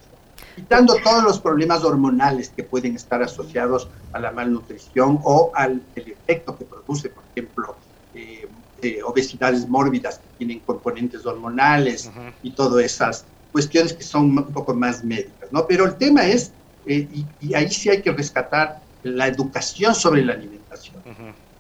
Quitando 0.57 0.97
todos 1.03 1.25
los 1.25 1.41
problemas 1.41 1.83
hormonales 1.83 2.51
que 2.51 2.63
pueden 2.63 2.95
estar 2.95 3.23
asociados 3.23 3.89
a 4.13 4.21
la 4.21 4.31
malnutrición 4.31 5.19
o 5.25 5.51
al 5.55 5.83
efecto 5.97 6.57
que 6.57 6.65
produce, 6.65 7.09
por 7.09 7.25
ejemplo, 7.35 7.77
eh, 8.15 8.49
obesidades 9.05 9.69
mórbidas 9.69 10.19
que 10.19 10.29
tienen 10.39 10.61
componentes 10.61 11.25
hormonales 11.25 12.11
y 12.43 12.51
todas 12.51 12.85
esas 12.85 13.25
cuestiones 13.51 13.95
que 13.95 14.05
son 14.05 14.37
un 14.37 14.53
poco 14.53 14.75
más 14.75 15.03
médicas, 15.03 15.51
¿no? 15.51 15.67
Pero 15.67 15.87
el 15.87 15.97
tema 15.97 16.27
es 16.27 16.53
eh, 16.87 17.09
y, 17.41 17.55
ahí 17.55 17.71
sí 17.71 17.89
hay 17.91 18.03
que 18.03 18.13
rescatar 18.13 18.81
la 19.03 19.29
educación 19.29 19.95
sobre 19.95 20.25
la 20.25 20.35
alimentación. 20.35 20.97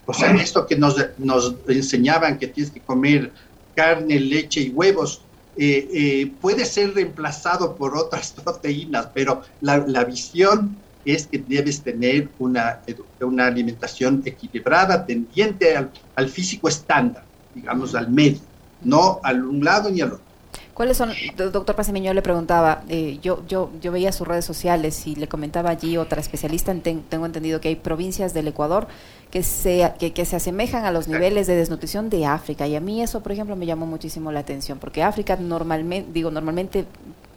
O 0.06 0.12
sea, 0.12 0.34
esto 0.34 0.66
que 0.66 0.76
nos, 0.76 0.96
nos, 1.18 1.54
enseñaban 1.68 2.38
que 2.38 2.48
tienes 2.48 2.72
que 2.72 2.80
comer 2.80 3.32
carne, 3.74 4.20
leche 4.20 4.60
y 4.60 4.70
huevos, 4.70 5.22
eh, 5.56 5.88
eh, 5.92 6.32
puede 6.40 6.64
ser 6.64 6.94
reemplazado 6.94 7.76
por 7.76 7.96
otras 7.96 8.32
proteínas, 8.44 9.08
pero 9.14 9.42
la, 9.60 9.78
la 9.78 10.04
visión 10.04 10.76
es 11.04 11.26
que 11.26 11.38
debes 11.38 11.82
tener 11.82 12.28
una, 12.38 12.80
una 13.20 13.46
alimentación 13.46 14.22
equilibrada, 14.24 15.04
tendiente 15.04 15.76
al, 15.76 15.90
al 16.16 16.28
físico 16.28 16.68
estándar, 16.68 17.24
digamos, 17.54 17.94
al 17.94 18.10
medio, 18.10 18.40
no 18.82 19.20
al 19.22 19.44
un 19.44 19.62
lado 19.64 19.90
ni 19.90 20.00
al 20.00 20.14
otro. 20.14 20.33
¿Cuáles 20.74 20.96
son, 20.96 21.12
doctor 21.36 21.76
Pasemiño 21.76 22.12
le 22.14 22.20
preguntaba, 22.20 22.82
eh, 22.88 23.20
yo, 23.22 23.46
yo, 23.46 23.70
yo 23.80 23.92
veía 23.92 24.10
sus 24.10 24.26
redes 24.26 24.44
sociales 24.44 25.06
y 25.06 25.14
le 25.14 25.28
comentaba 25.28 25.70
allí 25.70 25.96
otra 25.96 26.20
especialista, 26.20 26.74
tengo 26.82 27.26
entendido 27.26 27.60
que 27.60 27.68
hay 27.68 27.76
provincias 27.76 28.34
del 28.34 28.48
Ecuador 28.48 28.88
que 29.30 29.44
se, 29.44 29.92
que, 30.00 30.12
que, 30.12 30.24
se 30.24 30.34
asemejan 30.34 30.84
a 30.84 30.90
los 30.90 31.06
niveles 31.06 31.46
de 31.46 31.54
desnutrición 31.54 32.10
de 32.10 32.26
África 32.26 32.66
y 32.66 32.74
a 32.74 32.80
mí 32.80 33.02
eso, 33.02 33.22
por 33.22 33.30
ejemplo, 33.30 33.54
me 33.54 33.66
llamó 33.66 33.86
muchísimo 33.86 34.32
la 34.32 34.40
atención 34.40 34.78
porque 34.80 35.04
África 35.04 35.36
normalmente, 35.36 36.10
digo, 36.12 36.32
normalmente 36.32 36.86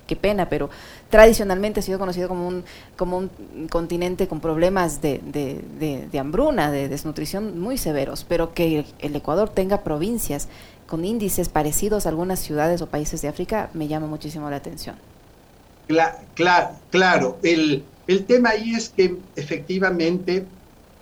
qué 0.07 0.15
pena, 0.15 0.49
pero 0.49 0.69
tradicionalmente 1.09 1.81
ha 1.81 1.83
sido 1.83 1.99
conocido 1.99 2.27
como 2.27 2.47
un, 2.47 2.63
como 2.95 3.17
un 3.17 3.29
continente 3.69 4.27
con 4.27 4.39
problemas 4.39 5.01
de, 5.01 5.21
de, 5.23 6.07
de, 6.11 6.19
hambruna, 6.19 6.71
de 6.71 6.89
desnutrición 6.89 7.59
muy 7.59 7.77
severos, 7.77 8.23
pero 8.23 8.53
que 8.53 8.85
el 8.99 9.15
Ecuador 9.15 9.49
tenga 9.49 9.83
provincias 9.83 10.47
con 10.87 11.05
índices 11.05 11.49
parecidos 11.49 12.05
a 12.05 12.09
algunas 12.09 12.39
ciudades 12.39 12.81
o 12.81 12.87
países 12.87 13.21
de 13.21 13.27
África 13.27 13.69
me 13.73 13.87
llama 13.87 14.07
muchísimo 14.07 14.49
la 14.49 14.55
atención. 14.55 14.95
Claro, 15.87 16.71
claro, 16.89 17.37
El, 17.43 17.83
el 18.07 18.25
tema 18.25 18.49
ahí 18.49 18.73
es 18.73 18.89
que 18.89 19.17
efectivamente, 19.35 20.45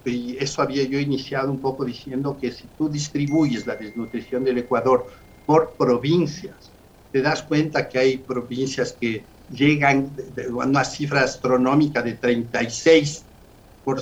y 0.06 0.38
eso 0.38 0.62
había 0.62 0.84
yo 0.84 1.00
iniciado 1.00 1.52
un 1.52 1.60
poco 1.60 1.86
diciendo 1.86 2.38
que 2.40 2.52
si 2.52 2.66
tú 2.78 2.90
distribuyes 2.90 3.66
la 3.66 3.76
desnutrición 3.76 4.44
del 4.44 4.60
Ecuador 4.60 5.08
por 5.46 5.72
provincias, 5.72 6.72
te 7.16 7.22
das 7.22 7.44
cuenta 7.44 7.88
que 7.88 7.98
hay 7.98 8.18
provincias 8.18 8.98
que 9.00 9.26
llegan 9.48 10.18
a 10.38 10.66
una 10.68 10.84
cifra 10.84 11.22
astronómica 11.22 12.02
de 12.02 12.20
36% 12.20 13.24
por, 13.86 14.02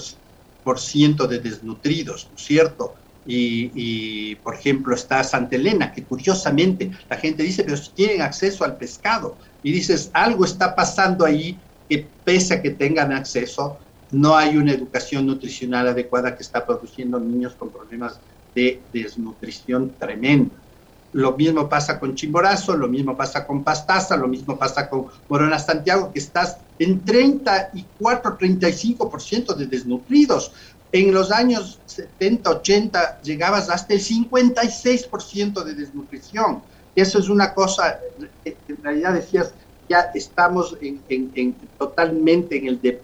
por 0.63 0.79
ciento 0.79 1.27
de 1.27 1.37
desnutridos, 1.37 2.29
¿no 2.31 2.37
es 2.37 2.43
cierto? 2.43 2.95
Y, 3.23 4.33
por 4.37 4.55
ejemplo, 4.55 4.95
está 4.95 5.23
Santa 5.23 5.55
Elena, 5.57 5.91
que 5.91 6.07
curiosamente 6.07 6.89
la 7.07 7.17
gente 7.17 7.43
dice, 7.43 7.63
pero 7.63 7.79
tienen 7.93 8.23
acceso 8.23 8.63
al 8.63 8.77
pescado, 8.77 9.37
y 9.61 9.71
dices, 9.71 10.09
algo 10.15 10.43
está 10.43 10.75
pasando 10.75 11.23
ahí 11.23 11.61
que 11.87 12.15
pese 12.23 12.55
a 12.55 12.61
que 12.63 12.71
tengan 12.71 13.11
acceso, 13.11 13.77
no 14.09 14.35
hay 14.35 14.57
una 14.57 14.73
educación 14.73 15.27
nutricional 15.27 15.87
adecuada 15.87 16.35
que 16.35 16.41
está 16.41 16.65
produciendo 16.65 17.19
niños 17.19 17.53
con 17.53 17.71
problemas 17.71 18.19
de 18.55 18.87
desnutrición 18.91 19.99
tremenda. 19.99 20.62
Lo 21.13 21.37
mismo 21.37 21.69
pasa 21.69 21.99
con 21.99 22.15
Chimborazo, 22.15 22.75
lo 22.75 22.87
mismo 22.87 23.15
pasa 23.15 23.45
con 23.45 23.63
Pastaza, 23.63 24.17
lo 24.17 24.27
mismo 24.27 24.57
pasa 24.57 24.89
con 24.89 25.07
Morona 25.29 25.59
Santiago, 25.59 26.11
que 26.11 26.19
estás 26.19 26.57
en 26.79 27.05
34, 27.05 28.37
35% 28.37 29.55
de 29.55 29.67
desnutridos. 29.67 30.51
En 30.91 31.13
los 31.13 31.31
años 31.31 31.79
70, 31.85 32.49
80 32.49 33.21
llegabas 33.21 33.69
hasta 33.69 33.93
el 33.93 33.99
56% 33.99 35.63
de 35.63 35.73
desnutrición. 35.73 36.61
Eso 36.95 37.19
es 37.19 37.29
una 37.29 37.53
cosa, 37.53 37.99
en 38.45 38.83
realidad 38.83 39.13
decías, 39.13 39.53
ya 39.89 40.11
estamos 40.13 40.77
en, 40.81 41.55
totalmente 41.77 42.57
en, 42.57 42.67
el 42.67 43.01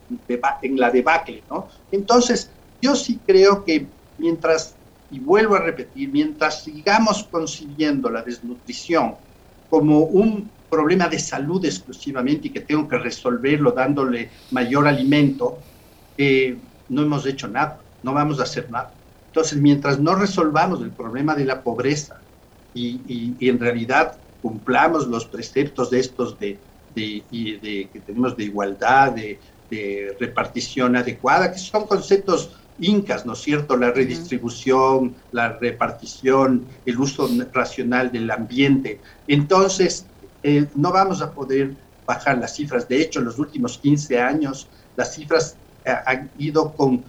en 0.61 0.79
la 0.79 0.91
debacle, 0.91 1.43
¿no? 1.49 1.67
Entonces, 1.91 2.49
yo 2.81 2.95
sí 2.95 3.19
creo 3.25 3.63
que 3.65 3.87
mientras 4.17 4.75
y 5.11 5.19
vuelvo 5.19 5.55
a 5.55 5.59
repetir, 5.59 6.09
mientras 6.09 6.63
sigamos 6.63 7.23
concibiendo 7.23 8.09
la 8.09 8.21
desnutrición 8.21 9.15
como 9.69 9.99
un 9.99 10.49
problema 10.69 11.07
de 11.07 11.19
salud 11.19 11.63
exclusivamente 11.65 12.47
y 12.47 12.51
que 12.51 12.59
tengo 12.59 12.87
que 12.87 12.97
resolverlo 12.97 13.71
dándole 13.71 14.29
mayor 14.51 14.87
alimento, 14.87 15.57
eh, 16.17 16.57
no 16.89 17.01
hemos 17.01 17.25
hecho 17.25 17.47
nada, 17.47 17.79
no 18.03 18.13
vamos 18.13 18.39
a 18.39 18.43
hacer 18.43 18.69
nada. 18.69 18.93
Entonces, 19.27 19.59
mientras 19.59 19.99
no 19.99 20.15
resolvamos 20.15 20.81
el 20.81 20.91
problema 20.91 21.35
de 21.35 21.45
la 21.45 21.61
pobreza 21.61 22.21
y, 22.73 23.35
en 23.39 23.59
realidad 23.59 24.17
cumplamos 24.41 25.07
los 25.07 25.25
preceptos 25.25 25.89
de 25.89 25.99
estos 25.99 26.39
de, 26.39 26.59
de, 26.95 27.89
que 27.91 27.99
tenemos 28.05 28.37
de 28.37 28.45
igualdad, 28.45 29.11
de, 29.11 29.39
de 29.69 30.15
repartición 30.19 30.95
adecuada, 30.95 31.51
que 31.51 31.59
son 31.59 31.87
conceptos 31.87 32.51
incas, 32.79 33.25
¿no 33.25 33.33
es 33.33 33.39
cierto? 33.39 33.77
La 33.77 33.91
redistribución, 33.91 35.15
la 35.31 35.53
repartición, 35.53 36.65
el 36.85 36.99
uso 36.99 37.29
racional 37.53 38.11
del 38.11 38.29
ambiente. 38.31 38.99
Entonces, 39.27 40.05
eh, 40.43 40.67
no 40.75 40.91
vamos 40.91 41.21
a 41.21 41.31
poder 41.31 41.75
bajar 42.05 42.37
las 42.37 42.55
cifras. 42.55 42.87
De 42.87 43.01
hecho, 43.01 43.19
en 43.19 43.25
los 43.25 43.37
últimos 43.37 43.77
15 43.77 44.19
años, 44.19 44.67
las 44.95 45.13
cifras 45.13 45.55
eh, 45.85 45.93
han 46.05 46.29
ido 46.37 46.73
con 46.73 47.03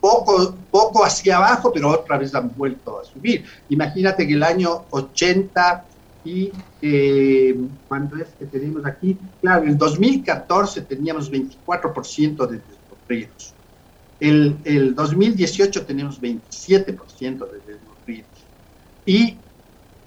poco, 0.00 0.54
poco 0.70 1.04
hacia 1.04 1.36
abajo, 1.38 1.72
pero 1.72 1.90
otra 1.90 2.18
vez 2.18 2.34
han 2.34 2.52
vuelto 2.54 3.00
a 3.00 3.04
subir. 3.04 3.44
Imagínate 3.68 4.26
que 4.26 4.34
el 4.34 4.42
año 4.42 4.84
80 4.90 5.84
y 6.24 6.52
eh, 6.82 7.56
cuando 7.88 8.16
es 8.16 8.28
que 8.38 8.46
tenemos 8.46 8.84
aquí, 8.84 9.16
claro, 9.40 9.64
en 9.64 9.78
2014 9.78 10.82
teníamos 10.82 11.30
24% 11.30 12.46
de 12.46 12.58
desnutridos. 12.58 13.55
El, 14.20 14.56
el 14.64 14.94
2018 14.94 15.84
tenemos 15.84 16.20
27% 16.20 17.50
de 17.50 17.72
desnutridos. 17.72 18.30
Y 19.04 19.36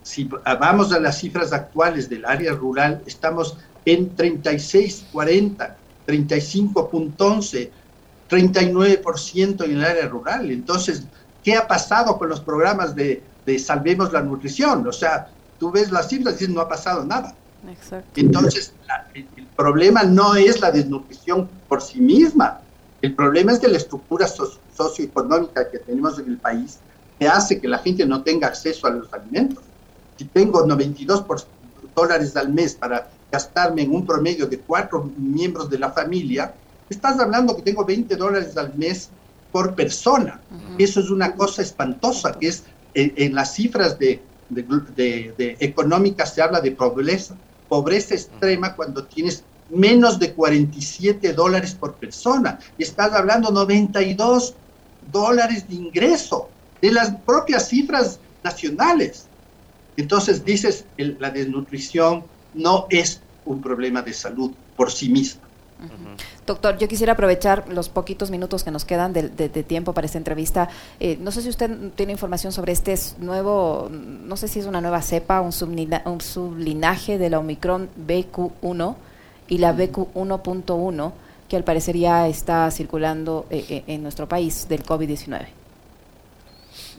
si 0.03 0.29
vamos 0.59 0.91
a 0.91 0.99
las 0.99 1.19
cifras 1.19 1.53
actuales 1.53 2.09
del 2.09 2.25
área 2.25 2.53
rural, 2.53 3.03
estamos 3.05 3.57
en 3.85 4.15
36, 4.15 5.05
40, 5.11 5.77
35.11, 6.07 7.69
39% 8.29 9.63
en 9.65 9.71
el 9.71 9.83
área 9.83 10.07
rural. 10.07 10.51
Entonces, 10.51 11.03
¿qué 11.43 11.55
ha 11.55 11.67
pasado 11.67 12.17
con 12.17 12.29
los 12.29 12.39
programas 12.41 12.95
de, 12.95 13.21
de 13.45 13.59
Salvemos 13.59 14.11
la 14.11 14.21
Nutrición? 14.21 14.87
O 14.87 14.91
sea, 14.91 15.29
tú 15.59 15.71
ves 15.71 15.91
las 15.91 16.09
cifras 16.09 16.35
y 16.35 16.37
dices, 16.39 16.55
no 16.55 16.61
ha 16.61 16.69
pasado 16.69 17.05
nada. 17.05 17.35
Exacto. 17.69 18.19
Entonces, 18.19 18.73
el, 19.13 19.27
el, 19.35 19.45
problema 19.47 20.03
no 20.03 20.35
es 20.35 20.61
la 20.61 20.71
desnutrición 20.71 21.49
por 21.67 21.81
sí 21.81 21.99
misma, 21.99 22.61
el 23.01 23.15
problema 23.15 23.53
es 23.53 23.61
de 23.61 23.69
la 23.69 23.77
estructura 23.77 24.27
socioeconómica 24.27 25.69
que 25.69 25.79
tenemos 25.79 26.19
en 26.19 26.27
el 26.27 26.37
país, 26.37 26.79
que 27.17 27.27
hace 27.27 27.59
que 27.59 27.67
la 27.67 27.79
gente 27.79 28.05
no 28.05 28.23
tenga 28.23 28.47
acceso 28.47 28.87
a 28.87 28.91
los 28.91 29.11
alimentos. 29.13 29.63
Si 30.17 30.25
tengo 30.25 30.65
92 30.65 31.25
dólares 31.95 32.35
al 32.35 32.49
mes 32.49 32.75
para 32.75 33.09
gastarme 33.31 33.83
en 33.83 33.93
un 33.93 34.05
promedio 34.05 34.47
de 34.47 34.59
cuatro 34.59 35.11
miembros 35.17 35.69
de 35.69 35.79
la 35.79 35.91
familia, 35.91 36.53
estás 36.89 37.19
hablando 37.19 37.55
que 37.55 37.61
tengo 37.61 37.85
20 37.85 38.15
dólares 38.15 38.57
al 38.57 38.73
mes 38.75 39.09
por 39.51 39.75
persona. 39.75 40.41
Eso 40.77 40.99
es 40.99 41.09
una 41.09 41.35
cosa 41.35 41.61
espantosa, 41.61 42.33
que 42.33 42.47
es 42.49 42.63
en, 42.93 43.33
las 43.33 43.53
cifras 43.53 43.97
de, 43.97 44.21
de, 44.49 45.33
de, 45.37 45.57
económicas 45.59 46.33
se 46.33 46.41
habla 46.41 46.59
de 46.59 46.71
pobreza, 46.71 47.35
pobreza 47.67 48.15
extrema 48.15 48.75
cuando 48.75 49.05
tienes 49.05 49.43
menos 49.69 50.19
de 50.19 50.33
47 50.33 51.33
dólares 51.33 51.75
por 51.75 51.95
persona. 51.95 52.59
Estás 52.77 53.13
hablando 53.13 53.51
92 53.51 54.55
dólares 55.11 55.67
de 55.67 55.75
ingreso 55.75 56.49
de 56.81 56.91
las 56.91 57.11
propias 57.25 57.69
cifras 57.69 58.19
nacionales. 58.43 59.27
Entonces 59.97 60.45
dices, 60.45 60.85
la 60.97 61.29
desnutrición 61.29 62.23
no 62.53 62.87
es 62.89 63.21
un 63.45 63.61
problema 63.61 64.01
de 64.01 64.13
salud 64.13 64.51
por 64.75 64.91
sí 64.91 65.09
misma. 65.09 65.41
Doctor, 66.45 66.77
yo 66.77 66.87
quisiera 66.87 67.13
aprovechar 67.13 67.65
los 67.69 67.87
poquitos 67.87 68.31
minutos 68.31 68.63
que 68.63 68.71
nos 68.71 68.83
quedan 68.83 69.13
de, 69.13 69.49
tiempo 69.63 69.93
para 69.93 70.05
esta 70.05 70.17
entrevista. 70.17 70.67
Eh, 70.99 71.17
no 71.21 71.31
sé 71.31 71.41
si 71.41 71.49
usted 71.49 71.91
tiene 71.95 72.11
información 72.11 72.51
sobre 72.51 72.73
este 72.73 72.95
nuevo, 73.19 73.87
no 73.91 74.35
sé 74.35 74.47
si 74.47 74.59
es 74.59 74.65
una 74.65 74.81
nueva 74.81 75.01
cepa, 75.01 75.41
un, 75.41 75.53
un 76.05 76.21
sublinaje 76.21 77.17
de 77.17 77.29
la 77.29 77.39
Omicron 77.39 77.89
BQ1 78.07 78.95
y 79.49 79.57
la 79.57 79.73
BQ 79.73 80.13
1.1 80.13 81.11
que 81.49 81.57
al 81.57 81.63
parecer 81.63 81.97
ya 81.97 82.27
está 82.27 82.69
circulando 82.71 83.47
eh, 83.49 83.65
eh, 83.69 83.83
en 83.87 84.03
nuestro 84.03 84.29
país 84.29 84.67
del 84.69 84.83
COVID-19. 84.83 85.47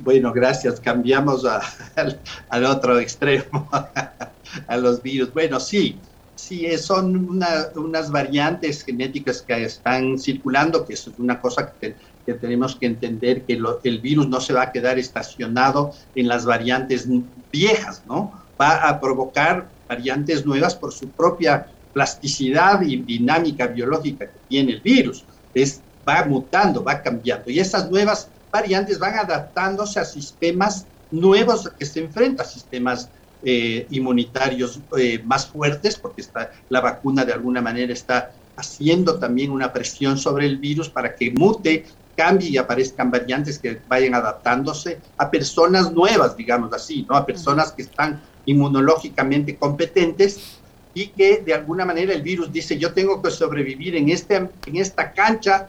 Bueno, 0.00 0.32
gracias. 0.32 0.80
Cambiamos 0.80 1.44
al, 2.50 2.64
otro 2.64 2.98
extremo, 2.98 3.68
a 4.66 4.76
los 4.76 5.00
virus. 5.02 5.32
Bueno, 5.32 5.60
sí, 5.60 5.96
sí, 6.34 6.66
son 6.78 7.28
unas 7.76 8.10
variantes 8.10 8.84
genéticas 8.84 9.42
que 9.42 9.64
están 9.64 10.18
circulando, 10.18 10.84
que 10.84 10.94
es 10.94 11.08
una 11.18 11.40
cosa 11.40 11.72
que, 11.80 11.94
tenemos 12.40 12.76
que 12.76 12.86
entender, 12.86 13.42
que 13.42 13.60
el 13.82 13.98
virus 14.00 14.28
no 14.28 14.40
se 14.40 14.52
va 14.52 14.62
a 14.62 14.72
quedar 14.72 14.98
estacionado 14.98 15.92
en 16.14 16.28
las 16.28 16.44
variantes 16.44 17.08
viejas, 17.50 18.02
¿no? 18.06 18.32
Va 18.60 18.88
a 18.88 19.00
provocar 19.00 19.68
variantes 19.88 20.46
nuevas 20.46 20.76
por 20.76 20.92
su 20.92 21.08
propia 21.08 21.66
plasticidad 21.92 22.82
y 22.82 22.96
dinámica 22.96 23.66
biológica 23.66 24.26
que 24.26 24.38
tiene 24.48 24.72
el 24.72 24.80
virus. 24.80 25.24
Es, 25.54 25.80
va 26.08 26.24
mutando, 26.24 26.82
va 26.82 27.02
cambiando. 27.02 27.50
Y 27.50 27.60
esas 27.60 27.90
nuevas 27.90 28.28
variantes 28.50 28.98
van 28.98 29.18
adaptándose 29.18 30.00
a 30.00 30.04
sistemas 30.04 30.86
nuevos 31.10 31.70
que 31.78 31.86
se 31.86 32.00
enfrentan, 32.00 32.46
a 32.46 32.48
sistemas 32.48 33.08
eh, 33.42 33.86
inmunitarios 33.90 34.80
eh, 34.98 35.20
más 35.24 35.46
fuertes, 35.46 35.96
porque 35.96 36.20
está, 36.20 36.50
la 36.68 36.80
vacuna 36.80 37.24
de 37.24 37.32
alguna 37.32 37.60
manera 37.60 37.92
está 37.92 38.32
haciendo 38.56 39.18
también 39.18 39.50
una 39.50 39.72
presión 39.72 40.18
sobre 40.18 40.46
el 40.46 40.58
virus 40.58 40.88
para 40.90 41.14
que 41.14 41.30
mute, 41.30 41.86
cambie 42.14 42.50
y 42.50 42.58
aparezcan 42.58 43.10
variantes 43.10 43.58
que 43.58 43.80
vayan 43.88 44.14
adaptándose 44.14 45.00
a 45.16 45.30
personas 45.30 45.90
nuevas, 45.90 46.36
digamos 46.36 46.72
así, 46.74 47.06
¿no? 47.08 47.16
A 47.16 47.24
personas 47.24 47.72
que 47.72 47.82
están 47.82 48.20
inmunológicamente 48.44 49.56
competentes 49.56 50.59
y 50.94 51.08
que 51.08 51.38
de 51.38 51.54
alguna 51.54 51.84
manera 51.84 52.12
el 52.12 52.22
virus 52.22 52.52
dice 52.52 52.78
yo 52.78 52.92
tengo 52.92 53.22
que 53.22 53.30
sobrevivir 53.30 53.96
en, 53.96 54.08
este, 54.08 54.36
en 54.36 54.76
esta 54.76 55.12
cancha 55.12 55.68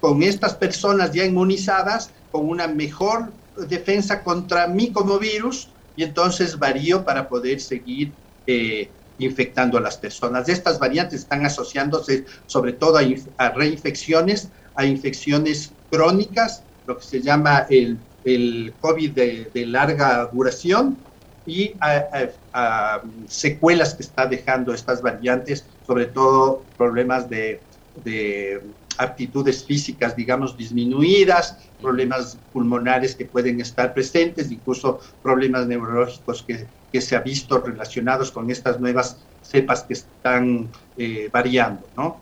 con 0.00 0.22
estas 0.22 0.54
personas 0.54 1.12
ya 1.12 1.24
inmunizadas, 1.24 2.10
con 2.30 2.48
una 2.48 2.68
mejor 2.68 3.32
defensa 3.56 4.22
contra 4.22 4.66
mí 4.66 4.92
como 4.92 5.18
virus 5.18 5.68
y 5.96 6.04
entonces 6.04 6.58
varío 6.58 7.04
para 7.04 7.28
poder 7.28 7.60
seguir 7.60 8.12
eh, 8.46 8.88
infectando 9.18 9.78
a 9.78 9.80
las 9.80 9.96
personas. 9.96 10.48
Estas 10.48 10.78
variantes 10.78 11.20
están 11.20 11.44
asociándose 11.44 12.24
sobre 12.46 12.72
todo 12.72 12.98
a, 13.38 13.48
reinfecciones, 13.50 14.48
a 14.76 14.86
infecciones 14.86 15.72
crónicas, 15.90 16.62
lo 16.86 16.98
que 16.98 17.04
se 17.04 17.20
llama 17.20 17.66
el, 17.68 17.98
el 18.24 18.72
COVID 18.80 19.10
de, 19.10 19.66
larga 19.66 20.30
duración 20.32 20.96
y 21.48 21.74
a, 21.80 23.00
secuelas 23.26 23.94
que 23.94 24.02
está 24.02 24.26
dejando 24.26 24.74
estas 24.74 25.02
variantes, 25.02 25.64
sobre 25.86 26.06
todo 26.06 26.62
problemas 26.76 27.28
de, 27.28 27.60
de 28.04 28.62
aptitudes 28.98 29.64
físicas, 29.64 30.14
digamos, 30.14 30.56
disminuidas, 30.56 31.56
problemas 31.80 32.36
pulmonares 32.52 33.14
que 33.14 33.24
pueden 33.24 33.60
estar 33.60 33.94
presentes, 33.94 34.50
incluso 34.50 35.00
problemas 35.22 35.66
neurológicos 35.66 36.42
que, 36.42 36.66
que 36.92 37.00
se 37.00 37.16
ha 37.16 37.20
visto 37.20 37.58
relacionados 37.58 38.30
con 38.30 38.50
estas 38.50 38.78
nuevas 38.80 39.18
cepas 39.42 39.84
que 39.84 39.94
están 39.94 40.68
eh, 40.96 41.28
variando, 41.32 41.86
¿no? 41.96 42.20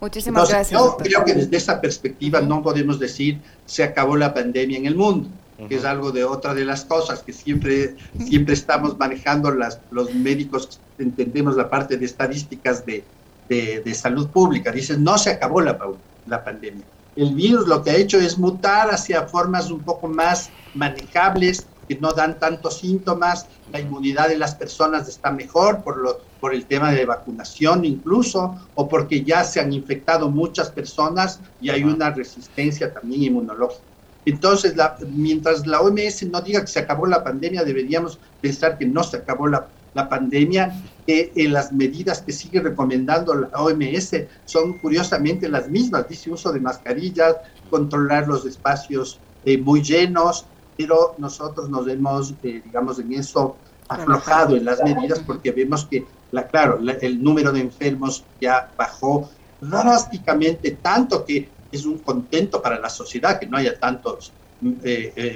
Muchísimas 0.00 0.48
gracias. 0.48 0.80
Yo 0.80 0.96
creo 0.96 1.24
que 1.24 1.34
desde 1.34 1.56
esa 1.56 1.80
perspectiva 1.80 2.40
no 2.40 2.60
podemos 2.60 2.98
decir 2.98 3.40
se 3.66 3.84
acabó 3.84 4.16
la 4.16 4.34
pandemia 4.34 4.78
en 4.78 4.86
el 4.86 4.96
mundo, 4.96 5.28
que 5.68 5.76
es 5.76 5.84
algo 5.84 6.10
de 6.12 6.24
otra 6.24 6.54
de 6.54 6.64
las 6.64 6.84
cosas 6.84 7.22
que 7.22 7.32
siempre, 7.32 7.96
siempre 8.18 8.54
estamos 8.54 8.98
manejando 8.98 9.50
las, 9.50 9.80
los 9.90 10.14
médicos, 10.14 10.80
entendemos 10.98 11.56
la 11.56 11.70
parte 11.70 11.96
de 11.96 12.06
estadísticas 12.06 12.84
de, 12.84 13.04
de, 13.48 13.94
salud 13.94 14.28
pública. 14.28 14.72
Dicen, 14.72 15.04
no 15.04 15.18
se 15.18 15.30
acabó 15.30 15.60
la, 15.60 15.78
la 16.26 16.44
pandemia. 16.44 16.84
El 17.14 17.34
virus 17.34 17.68
lo 17.68 17.82
que 17.82 17.90
ha 17.90 17.96
hecho 17.96 18.18
es 18.18 18.38
mutar 18.38 18.90
hacia 18.90 19.26
formas 19.26 19.70
un 19.70 19.80
poco 19.80 20.08
más 20.08 20.50
manejables, 20.74 21.66
que 21.88 21.96
no 21.96 22.12
dan 22.12 22.38
tantos 22.38 22.78
síntomas, 22.78 23.46
la 23.70 23.80
inmunidad 23.80 24.28
de 24.28 24.38
las 24.38 24.54
personas 24.54 25.08
está 25.08 25.30
mejor 25.30 25.82
por, 25.82 25.98
lo, 25.98 26.20
por 26.40 26.54
el 26.54 26.64
tema 26.64 26.92
de 26.92 27.04
vacunación 27.04 27.84
incluso, 27.84 28.56
o 28.74 28.88
porque 28.88 29.22
ya 29.22 29.44
se 29.44 29.60
han 29.60 29.72
infectado 29.72 30.30
muchas 30.30 30.70
personas 30.70 31.40
y 31.60 31.70
hay 31.70 31.84
una 31.84 32.10
resistencia 32.10 32.92
también 32.92 33.24
inmunológica. 33.24 33.91
Entonces, 34.24 34.76
la, 34.76 34.96
mientras 35.10 35.66
la 35.66 35.80
OMS 35.80 36.22
no 36.30 36.40
diga 36.40 36.60
que 36.60 36.68
se 36.68 36.78
acabó 36.78 37.06
la 37.06 37.24
pandemia, 37.24 37.64
deberíamos 37.64 38.18
pensar 38.40 38.78
que 38.78 38.86
no 38.86 39.02
se 39.02 39.16
acabó 39.16 39.48
la, 39.48 39.66
la 39.94 40.08
pandemia, 40.08 40.80
que 41.06 41.32
eh, 41.34 41.48
las 41.48 41.72
medidas 41.72 42.22
que 42.22 42.32
sigue 42.32 42.60
recomendando 42.60 43.34
la 43.34 43.48
OMS 43.60 44.14
son 44.44 44.78
curiosamente 44.78 45.48
las 45.48 45.68
mismas, 45.68 46.08
dice 46.08 46.30
uso 46.30 46.52
de 46.52 46.60
mascarillas, 46.60 47.36
controlar 47.70 48.28
los 48.28 48.46
espacios 48.46 49.18
eh, 49.44 49.58
muy 49.58 49.82
llenos, 49.82 50.46
pero 50.76 51.14
nosotros 51.18 51.68
nos 51.68 51.88
hemos, 51.88 52.34
eh, 52.42 52.62
digamos, 52.64 52.98
en 52.98 53.12
eso 53.12 53.56
aflojado 53.88 54.56
en 54.56 54.64
las 54.64 54.82
medidas 54.82 55.20
porque 55.20 55.50
vemos 55.50 55.84
que, 55.84 56.06
la, 56.30 56.46
claro, 56.46 56.78
el 57.00 57.22
número 57.22 57.52
de 57.52 57.60
enfermos 57.60 58.24
ya 58.40 58.70
bajó 58.76 59.28
drásticamente, 59.60 60.70
tanto 60.80 61.24
que 61.24 61.48
es 61.72 61.84
un 61.86 61.98
contento 61.98 62.60
para 62.62 62.78
la 62.78 62.90
sociedad 62.90 63.40
que 63.40 63.46
no 63.46 63.56
haya 63.56 63.78
tantos 63.78 64.32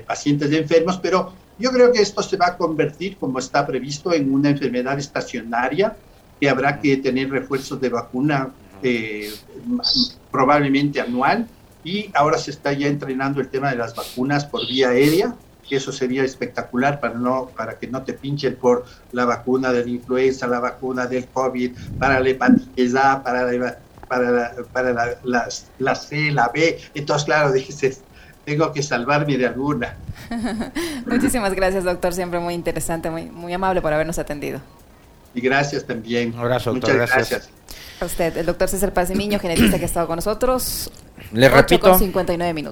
pacientes 0.07 0.53
enfermos, 0.53 1.01
pero 1.03 1.33
yo 1.59 1.71
creo 1.71 1.91
que 1.93 2.01
esto 2.01 2.23
se 2.23 2.37
va 2.37 2.49
a 2.49 2.57
convertir, 2.57 3.17
como 3.17 3.39
está 3.39 3.67
previsto, 3.67 4.13
en 4.13 4.33
una 4.33 4.51
enfermedad 4.51 4.99
estacionaria 4.99 5.97
que 6.39 6.51
habrá 6.51 6.81
que 6.81 6.99
tener 6.99 7.31
refuerzos 7.31 7.81
de 7.81 7.89
vacuna 7.89 8.51
eh, 8.83 9.33
probablemente 10.31 11.01
anual. 11.01 11.49
Y 11.83 12.11
ahora 12.15 12.37
se 12.37 12.51
está 12.51 12.73
ya 12.73 12.89
entrenando 12.89 13.41
el 13.41 13.49
tema 13.49 13.71
de 13.71 13.77
las 13.77 13.95
vacunas 13.95 14.45
por 14.45 14.67
vía 14.67 14.91
aérea 14.91 15.35
que 15.69 15.77
eso 15.77 15.91
sería 15.91 16.23
espectacular 16.23 17.01
para 17.01 17.15
no 17.15 17.51
para 17.57 17.79
que 17.79 17.89
no 17.89 18.03
te 18.03 18.13
pinchen 18.13 18.55
por 18.55 18.85
la 19.13 19.25
vacuna 19.25 19.73
de 19.73 19.85
la 19.85 19.91
influenza, 19.91 20.47
la 20.47 20.61
vacuna 20.61 21.07
del 21.07 21.27
COVID, 21.27 21.73
para 21.99 22.21
la 22.21 22.29
hepatitis 22.29 22.95
A, 22.95 23.23
para 23.23 23.51
la, 23.51 23.79
para 24.09 24.55
para 24.73 24.93
la, 24.93 25.49
la, 25.79 25.95
C, 25.95 26.31
la 26.31 26.49
B. 26.49 26.79
Entonces, 26.95 27.25
claro, 27.25 27.53
dices, 27.53 28.03
tengo 28.45 28.73
que 28.73 28.83
salvarme 28.83 29.37
de 29.37 29.47
alguna. 29.47 29.97
Muchísimas 31.07 31.53
gracias, 31.55 31.85
doctor. 31.85 32.15
Siempre 32.15 32.39
muy 32.39 32.55
interesante, 32.55 33.11
muy, 33.11 33.25
muy 33.25 33.53
amable 33.53 33.83
por 33.83 33.93
habernos 33.93 34.19
atendido. 34.19 34.61
Y 35.35 35.41
gracias 35.41 35.85
también. 35.85 36.33
Un 36.33 36.41
abrazo, 36.41 36.73
doctor. 36.73 36.93
Muchas 36.93 37.11
gracias. 37.11 37.51
A 38.01 38.05
usted, 38.05 38.37
el 38.37 38.47
doctor 38.47 38.69
César 38.69 38.93
Paz 38.93 39.09
genetista 39.09 39.79
que 39.79 39.85
ha 39.85 39.87
estado 39.87 40.07
con 40.07 40.17
nosotros. 40.17 40.91
Le 41.33 41.49
repito. 41.49 41.91
Con 41.91 41.99
59 41.99 42.55
minutos. 42.55 42.65